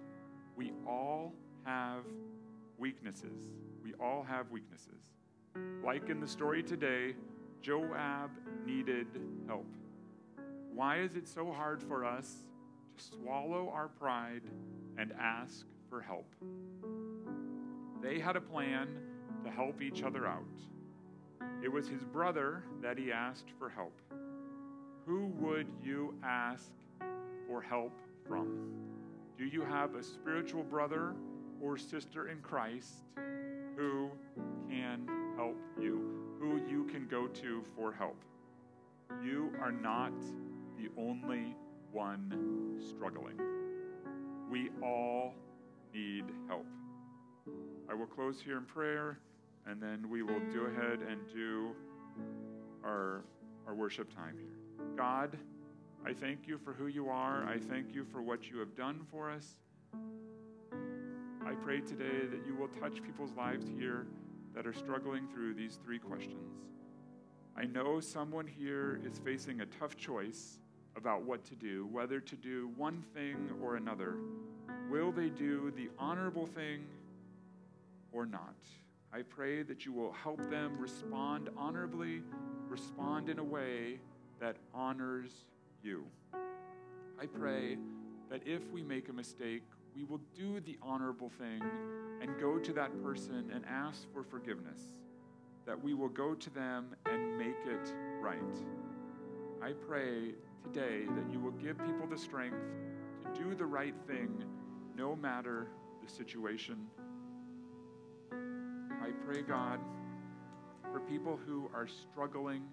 we 0.55 0.71
all 0.87 1.33
have 1.65 2.03
weaknesses. 2.77 3.49
We 3.83 3.93
all 3.99 4.23
have 4.23 4.51
weaknesses. 4.51 5.01
Like 5.83 6.09
in 6.09 6.19
the 6.19 6.27
story 6.27 6.63
today, 6.63 7.15
Joab 7.61 8.31
needed 8.65 9.07
help. 9.47 9.67
Why 10.73 10.99
is 10.99 11.15
it 11.15 11.27
so 11.27 11.51
hard 11.51 11.81
for 11.83 12.05
us 12.05 12.45
to 12.97 13.03
swallow 13.03 13.69
our 13.73 13.87
pride 13.87 14.43
and 14.97 15.13
ask 15.19 15.65
for 15.89 16.01
help? 16.01 16.33
They 18.01 18.19
had 18.19 18.35
a 18.35 18.41
plan 18.41 18.87
to 19.43 19.51
help 19.51 19.81
each 19.81 20.03
other 20.03 20.25
out. 20.25 20.43
It 21.63 21.71
was 21.71 21.87
his 21.87 22.03
brother 22.03 22.63
that 22.81 22.97
he 22.97 23.11
asked 23.11 23.49
for 23.59 23.69
help. 23.69 23.93
Who 25.05 25.27
would 25.39 25.67
you 25.83 26.15
ask 26.23 26.71
for 27.47 27.61
help 27.61 27.93
from? 28.27 28.71
Do 29.37 29.45
you 29.45 29.61
have 29.61 29.95
a 29.95 30.03
spiritual 30.03 30.63
brother 30.63 31.13
or 31.61 31.77
sister 31.77 32.29
in 32.29 32.39
Christ 32.41 33.03
who 33.75 34.09
can 34.69 35.07
help 35.35 35.57
you, 35.79 36.37
who 36.39 36.59
you 36.67 36.85
can 36.85 37.07
go 37.07 37.27
to 37.27 37.63
for 37.75 37.91
help? 37.91 38.17
You 39.23 39.51
are 39.61 39.71
not 39.71 40.13
the 40.77 40.89
only 40.97 41.55
one 41.91 42.79
struggling. 42.79 43.39
We 44.49 44.69
all 44.81 45.35
need 45.93 46.25
help. 46.47 46.65
I 47.91 47.93
will 47.93 48.05
close 48.05 48.39
here 48.39 48.55
in 48.55 48.63
prayer, 48.63 49.19
and 49.67 49.81
then 49.81 50.09
we 50.09 50.23
will 50.23 50.39
go 50.53 50.61
ahead 50.61 50.99
and 51.01 51.19
do 51.33 51.75
our, 52.85 53.25
our 53.67 53.75
worship 53.75 54.15
time 54.15 54.37
here. 54.37 54.87
God, 54.95 55.37
I 56.05 56.13
thank 56.13 56.47
you 56.47 56.57
for 56.57 56.71
who 56.71 56.87
you 56.87 57.09
are. 57.09 57.43
I 57.43 57.57
thank 57.57 57.93
you 57.93 58.05
for 58.05 58.21
what 58.21 58.49
you 58.49 58.59
have 58.59 58.73
done 58.77 59.01
for 59.11 59.29
us. 59.29 59.55
I 61.45 61.51
pray 61.65 61.81
today 61.81 62.27
that 62.31 62.45
you 62.47 62.55
will 62.55 62.69
touch 62.69 63.03
people's 63.03 63.33
lives 63.33 63.65
here 63.77 64.07
that 64.55 64.65
are 64.65 64.73
struggling 64.73 65.27
through 65.27 65.55
these 65.55 65.77
three 65.83 65.99
questions. 65.99 66.53
I 67.57 67.65
know 67.65 67.99
someone 67.99 68.47
here 68.47 69.01
is 69.05 69.19
facing 69.19 69.59
a 69.59 69.65
tough 69.65 69.97
choice 69.97 70.59
about 70.95 71.23
what 71.23 71.43
to 71.43 71.55
do, 71.55 71.89
whether 71.91 72.21
to 72.21 72.35
do 72.37 72.69
one 72.77 73.03
thing 73.13 73.49
or 73.61 73.75
another. 73.75 74.15
Will 74.89 75.11
they 75.11 75.27
do 75.27 75.73
the 75.75 75.89
honorable 75.99 76.45
thing 76.45 76.85
or 78.11 78.25
not. 78.25 78.55
I 79.13 79.21
pray 79.23 79.63
that 79.63 79.85
you 79.85 79.91
will 79.91 80.13
help 80.13 80.37
them 80.49 80.77
respond 80.79 81.49
honorably, 81.57 82.21
respond 82.69 83.29
in 83.29 83.39
a 83.39 83.43
way 83.43 83.99
that 84.39 84.57
honors 84.73 85.31
you. 85.83 86.03
I 86.33 87.25
pray 87.25 87.77
that 88.29 88.41
if 88.45 88.69
we 88.71 88.81
make 88.81 89.09
a 89.09 89.13
mistake, 89.13 89.63
we 89.95 90.05
will 90.05 90.21
do 90.33 90.61
the 90.61 90.77
honorable 90.81 91.29
thing 91.29 91.61
and 92.21 92.39
go 92.39 92.57
to 92.57 92.71
that 92.73 93.03
person 93.03 93.51
and 93.53 93.65
ask 93.65 94.11
for 94.13 94.23
forgiveness, 94.23 94.79
that 95.65 95.81
we 95.81 95.93
will 95.93 96.09
go 96.09 96.33
to 96.33 96.49
them 96.49 96.95
and 97.05 97.37
make 97.37 97.57
it 97.67 97.93
right. 98.21 98.39
I 99.61 99.73
pray 99.73 100.33
today 100.63 101.05
that 101.05 101.31
you 101.31 101.39
will 101.39 101.51
give 101.51 101.77
people 101.79 102.07
the 102.09 102.17
strength 102.17 102.57
to 103.35 103.43
do 103.43 103.53
the 103.55 103.65
right 103.65 103.95
thing 104.07 104.43
no 104.95 105.15
matter 105.15 105.67
the 106.01 106.09
situation 106.09 106.87
I 109.01 109.09
pray, 109.25 109.41
God, 109.41 109.79
for 110.91 110.99
people 110.99 111.39
who 111.47 111.71
are 111.73 111.87
struggling 111.87 112.63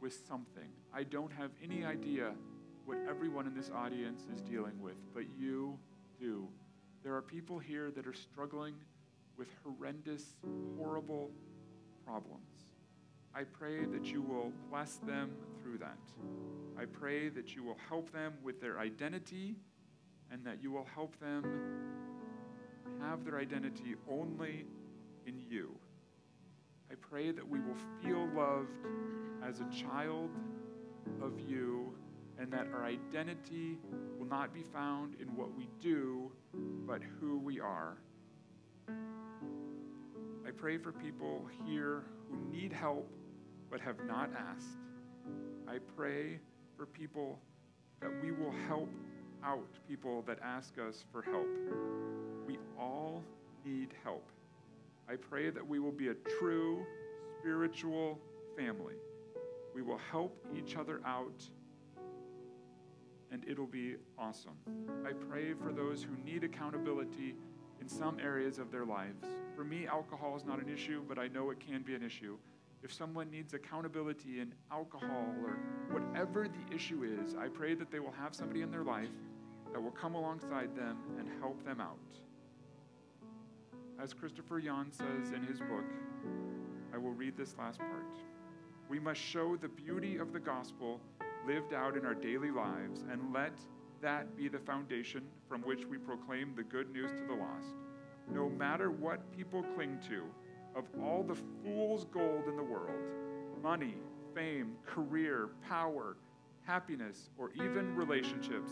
with 0.00 0.16
something. 0.28 0.68
I 0.94 1.02
don't 1.02 1.32
have 1.32 1.50
any 1.62 1.84
idea 1.84 2.32
what 2.84 2.98
everyone 3.08 3.46
in 3.48 3.54
this 3.54 3.68
audience 3.74 4.22
is 4.32 4.40
dealing 4.40 4.80
with, 4.80 4.94
but 5.12 5.24
you 5.36 5.76
do. 6.20 6.46
There 7.02 7.14
are 7.14 7.22
people 7.22 7.58
here 7.58 7.90
that 7.90 8.06
are 8.06 8.14
struggling 8.14 8.74
with 9.36 9.48
horrendous, 9.64 10.36
horrible 10.76 11.32
problems. 12.06 12.66
I 13.34 13.42
pray 13.42 13.84
that 13.84 14.04
you 14.04 14.22
will 14.22 14.52
bless 14.70 14.96
them 14.98 15.32
through 15.60 15.78
that. 15.78 15.98
I 16.78 16.84
pray 16.84 17.30
that 17.30 17.56
you 17.56 17.64
will 17.64 17.78
help 17.88 18.12
them 18.12 18.34
with 18.44 18.60
their 18.60 18.78
identity 18.78 19.56
and 20.30 20.44
that 20.44 20.62
you 20.62 20.70
will 20.70 20.86
help 20.94 21.18
them 21.18 21.44
have 23.00 23.24
their 23.24 23.38
identity 23.38 23.96
only 24.08 24.64
in 25.28 25.42
you. 25.48 25.70
I 26.90 26.94
pray 26.94 27.30
that 27.32 27.46
we 27.46 27.60
will 27.60 27.76
feel 28.02 28.26
loved 28.34 28.74
as 29.46 29.60
a 29.60 29.66
child 29.66 30.30
of 31.22 31.38
you 31.38 31.92
and 32.38 32.50
that 32.52 32.68
our 32.72 32.84
identity 32.84 33.78
will 34.18 34.26
not 34.26 34.54
be 34.54 34.62
found 34.62 35.16
in 35.20 35.28
what 35.36 35.54
we 35.54 35.68
do, 35.80 36.32
but 36.86 37.02
who 37.20 37.38
we 37.38 37.60
are. 37.60 37.98
I 38.88 40.50
pray 40.56 40.78
for 40.78 40.92
people 40.92 41.46
here 41.66 42.04
who 42.30 42.38
need 42.50 42.72
help 42.72 43.10
but 43.70 43.80
have 43.80 44.02
not 44.06 44.30
asked. 44.34 44.78
I 45.68 45.78
pray 45.94 46.40
for 46.76 46.86
people 46.86 47.38
that 48.00 48.10
we 48.22 48.30
will 48.30 48.54
help 48.66 48.88
out 49.44 49.68
people 49.86 50.22
that 50.22 50.38
ask 50.42 50.78
us 50.78 51.04
for 51.12 51.20
help. 51.20 51.48
We 52.46 52.58
all 52.78 53.22
need 53.64 53.90
help. 54.02 54.24
I 55.10 55.16
pray 55.16 55.48
that 55.50 55.66
we 55.66 55.78
will 55.78 55.92
be 55.92 56.08
a 56.08 56.14
true 56.38 56.84
spiritual 57.38 58.18
family. 58.56 58.94
We 59.74 59.82
will 59.82 59.98
help 60.10 60.44
each 60.54 60.76
other 60.76 61.00
out, 61.06 61.48
and 63.30 63.42
it'll 63.48 63.66
be 63.66 63.96
awesome. 64.18 64.56
I 65.06 65.12
pray 65.12 65.54
for 65.54 65.72
those 65.72 66.02
who 66.02 66.16
need 66.24 66.44
accountability 66.44 67.36
in 67.80 67.88
some 67.88 68.18
areas 68.18 68.58
of 68.58 68.70
their 68.70 68.84
lives. 68.84 69.24
For 69.56 69.64
me, 69.64 69.86
alcohol 69.86 70.36
is 70.36 70.44
not 70.44 70.60
an 70.60 70.68
issue, 70.68 71.02
but 71.08 71.18
I 71.18 71.28
know 71.28 71.50
it 71.50 71.60
can 71.60 71.82
be 71.82 71.94
an 71.94 72.02
issue. 72.02 72.36
If 72.82 72.92
someone 72.92 73.30
needs 73.30 73.54
accountability 73.54 74.40
in 74.40 74.52
alcohol 74.70 75.34
or 75.42 75.58
whatever 75.90 76.48
the 76.48 76.74
issue 76.74 77.02
is, 77.04 77.34
I 77.34 77.48
pray 77.48 77.74
that 77.74 77.90
they 77.90 77.98
will 77.98 78.12
have 78.12 78.34
somebody 78.34 78.62
in 78.62 78.70
their 78.70 78.84
life 78.84 79.08
that 79.72 79.82
will 79.82 79.90
come 79.90 80.14
alongside 80.14 80.76
them 80.76 80.98
and 81.18 81.28
help 81.40 81.64
them 81.64 81.80
out. 81.80 81.98
As 84.00 84.14
Christopher 84.14 84.60
Yuan 84.60 84.92
says 84.92 85.32
in 85.34 85.42
his 85.42 85.58
book, 85.58 85.84
I 86.94 86.98
will 86.98 87.10
read 87.10 87.36
this 87.36 87.56
last 87.58 87.78
part. 87.80 88.16
We 88.88 89.00
must 89.00 89.20
show 89.20 89.56
the 89.56 89.68
beauty 89.68 90.18
of 90.18 90.32
the 90.32 90.38
gospel 90.38 91.00
lived 91.46 91.74
out 91.74 91.96
in 91.96 92.06
our 92.06 92.14
daily 92.14 92.52
lives 92.52 93.04
and 93.10 93.32
let 93.34 93.52
that 94.00 94.36
be 94.36 94.46
the 94.46 94.58
foundation 94.58 95.22
from 95.48 95.62
which 95.62 95.84
we 95.84 95.98
proclaim 95.98 96.54
the 96.54 96.62
good 96.62 96.92
news 96.92 97.10
to 97.10 97.26
the 97.26 97.34
lost. 97.34 97.74
No 98.32 98.48
matter 98.48 98.92
what 98.92 99.32
people 99.36 99.64
cling 99.74 99.98
to, 100.08 100.22
of 100.76 100.84
all 101.02 101.24
the 101.24 101.36
fool's 101.64 102.04
gold 102.04 102.44
in 102.46 102.56
the 102.56 102.62
world 102.62 103.00
money, 103.60 103.96
fame, 104.32 104.76
career, 104.86 105.48
power, 105.68 106.16
happiness, 106.62 107.30
or 107.36 107.50
even 107.56 107.96
relationships 107.96 108.70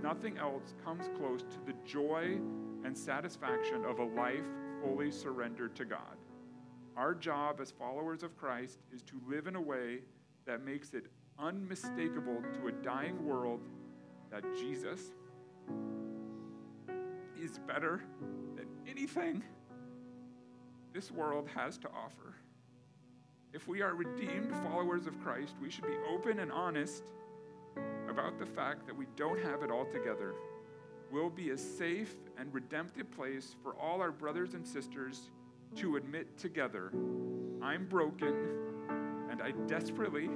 nothing 0.00 0.38
else 0.38 0.74
comes 0.84 1.08
close 1.18 1.42
to 1.42 1.58
the 1.66 1.74
joy 1.84 2.38
and 2.84 2.96
satisfaction 2.96 3.84
of 3.84 3.98
a 3.98 4.04
life 4.04 4.46
fully 4.80 5.10
surrendered 5.10 5.74
to 5.76 5.84
God. 5.84 6.16
Our 6.96 7.14
job 7.14 7.60
as 7.60 7.70
followers 7.70 8.22
of 8.22 8.36
Christ 8.36 8.78
is 8.92 9.02
to 9.02 9.20
live 9.28 9.46
in 9.46 9.56
a 9.56 9.60
way 9.60 10.00
that 10.46 10.64
makes 10.64 10.92
it 10.94 11.06
unmistakable 11.38 12.42
to 12.54 12.68
a 12.68 12.72
dying 12.72 13.24
world 13.24 13.60
that 14.30 14.44
Jesus 14.56 15.00
is 17.40 17.58
better 17.66 18.02
than 18.56 18.66
anything 18.88 19.42
this 20.92 21.10
world 21.10 21.48
has 21.54 21.78
to 21.78 21.88
offer. 21.88 22.34
If 23.52 23.66
we 23.66 23.82
are 23.82 23.94
redeemed 23.94 24.52
followers 24.64 25.06
of 25.06 25.20
Christ, 25.20 25.54
we 25.60 25.70
should 25.70 25.86
be 25.86 25.96
open 26.12 26.40
and 26.40 26.52
honest 26.52 27.04
about 28.08 28.38
the 28.38 28.46
fact 28.46 28.86
that 28.86 28.96
we 28.96 29.06
don't 29.16 29.40
have 29.40 29.62
it 29.62 29.70
all 29.70 29.86
together 29.86 30.34
We'll 31.10 31.30
be 31.30 31.50
as 31.50 31.60
safe 31.60 32.14
and 32.40 32.52
redemptive 32.54 33.10
place 33.12 33.54
for 33.62 33.74
all 33.74 34.00
our 34.00 34.10
brothers 34.10 34.54
and 34.54 34.66
sisters 34.66 35.30
to 35.76 35.96
admit 35.96 36.38
together 36.38 36.90
I'm 37.62 37.86
broken 37.86 38.34
and 39.30 39.42
I 39.42 39.52
desperately 39.68 40.28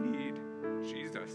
need 0.00 0.38
Jesus. 0.82 1.32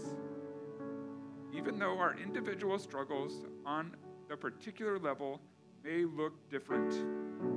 even 1.52 1.78
though 1.78 1.98
our 1.98 2.16
individual 2.18 2.78
struggles 2.78 3.44
on 3.66 3.94
the 4.28 4.36
particular 4.36 4.98
level 4.98 5.40
may 5.84 6.04
look 6.04 6.32
different, 6.50 6.90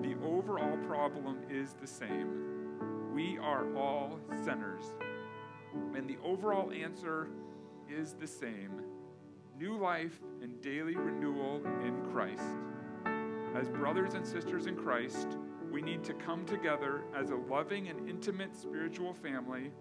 the 0.02 0.16
overall 0.26 0.78
problem 0.88 1.38
is 1.50 1.76
the 1.80 1.88
same. 1.88 3.14
We 3.14 3.38
are 3.38 3.74
all 3.76 4.20
sinners. 4.44 4.84
And 5.96 6.10
the 6.10 6.18
overall 6.24 6.72
answer 6.72 7.30
is 7.90 8.14
the 8.14 8.28
same 8.28 8.82
new 9.64 9.78
life 9.78 10.20
and 10.42 10.62
daily 10.62 10.98
renewal 10.98 11.62
in 11.86 11.96
Christ. 12.12 12.44
As 13.56 13.70
brothers 13.70 14.14
and 14.14 14.28
sisters 14.28 14.66
in 14.68 14.76
Christ, 14.76 15.38
we 15.72 15.82
need 15.82 16.04
to 16.04 16.14
come 16.14 16.46
together 16.46 17.06
as 17.16 17.30
a 17.30 17.36
loving 17.36 17.88
and 17.88 18.10
intimate 18.10 18.58
spiritual 18.58 19.14
family 19.14 19.72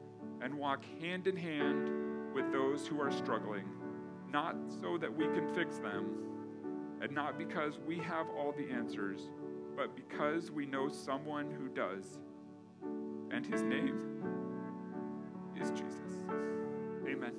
and 0.41 0.55
walk 0.55 0.85
hand 1.01 1.27
in 1.27 1.37
hand 1.37 1.91
with 2.33 2.53
those 2.53 2.87
who 2.87 3.01
are 3.01 3.11
struggling, 3.11 3.65
not 4.31 4.55
so 4.81 4.97
that 4.99 5.13
we 5.13 5.25
can 5.25 5.53
fix 5.53 5.79
them, 5.79 6.15
and 7.01 7.11
not 7.11 7.37
because 7.37 7.81
we 7.85 7.99
have 7.99 8.29
all 8.29 8.53
the 8.53 8.71
answers, 8.71 9.33
but 9.77 9.97
because 9.97 10.53
we 10.53 10.65
know 10.65 10.89
someone 10.89 11.51
who 11.51 11.67
does. 11.67 12.21
And 13.33 13.45
his 13.45 13.63
name 13.63 13.99
is 15.61 15.71
Jesus. 15.73 16.25
Amen. 17.05 17.33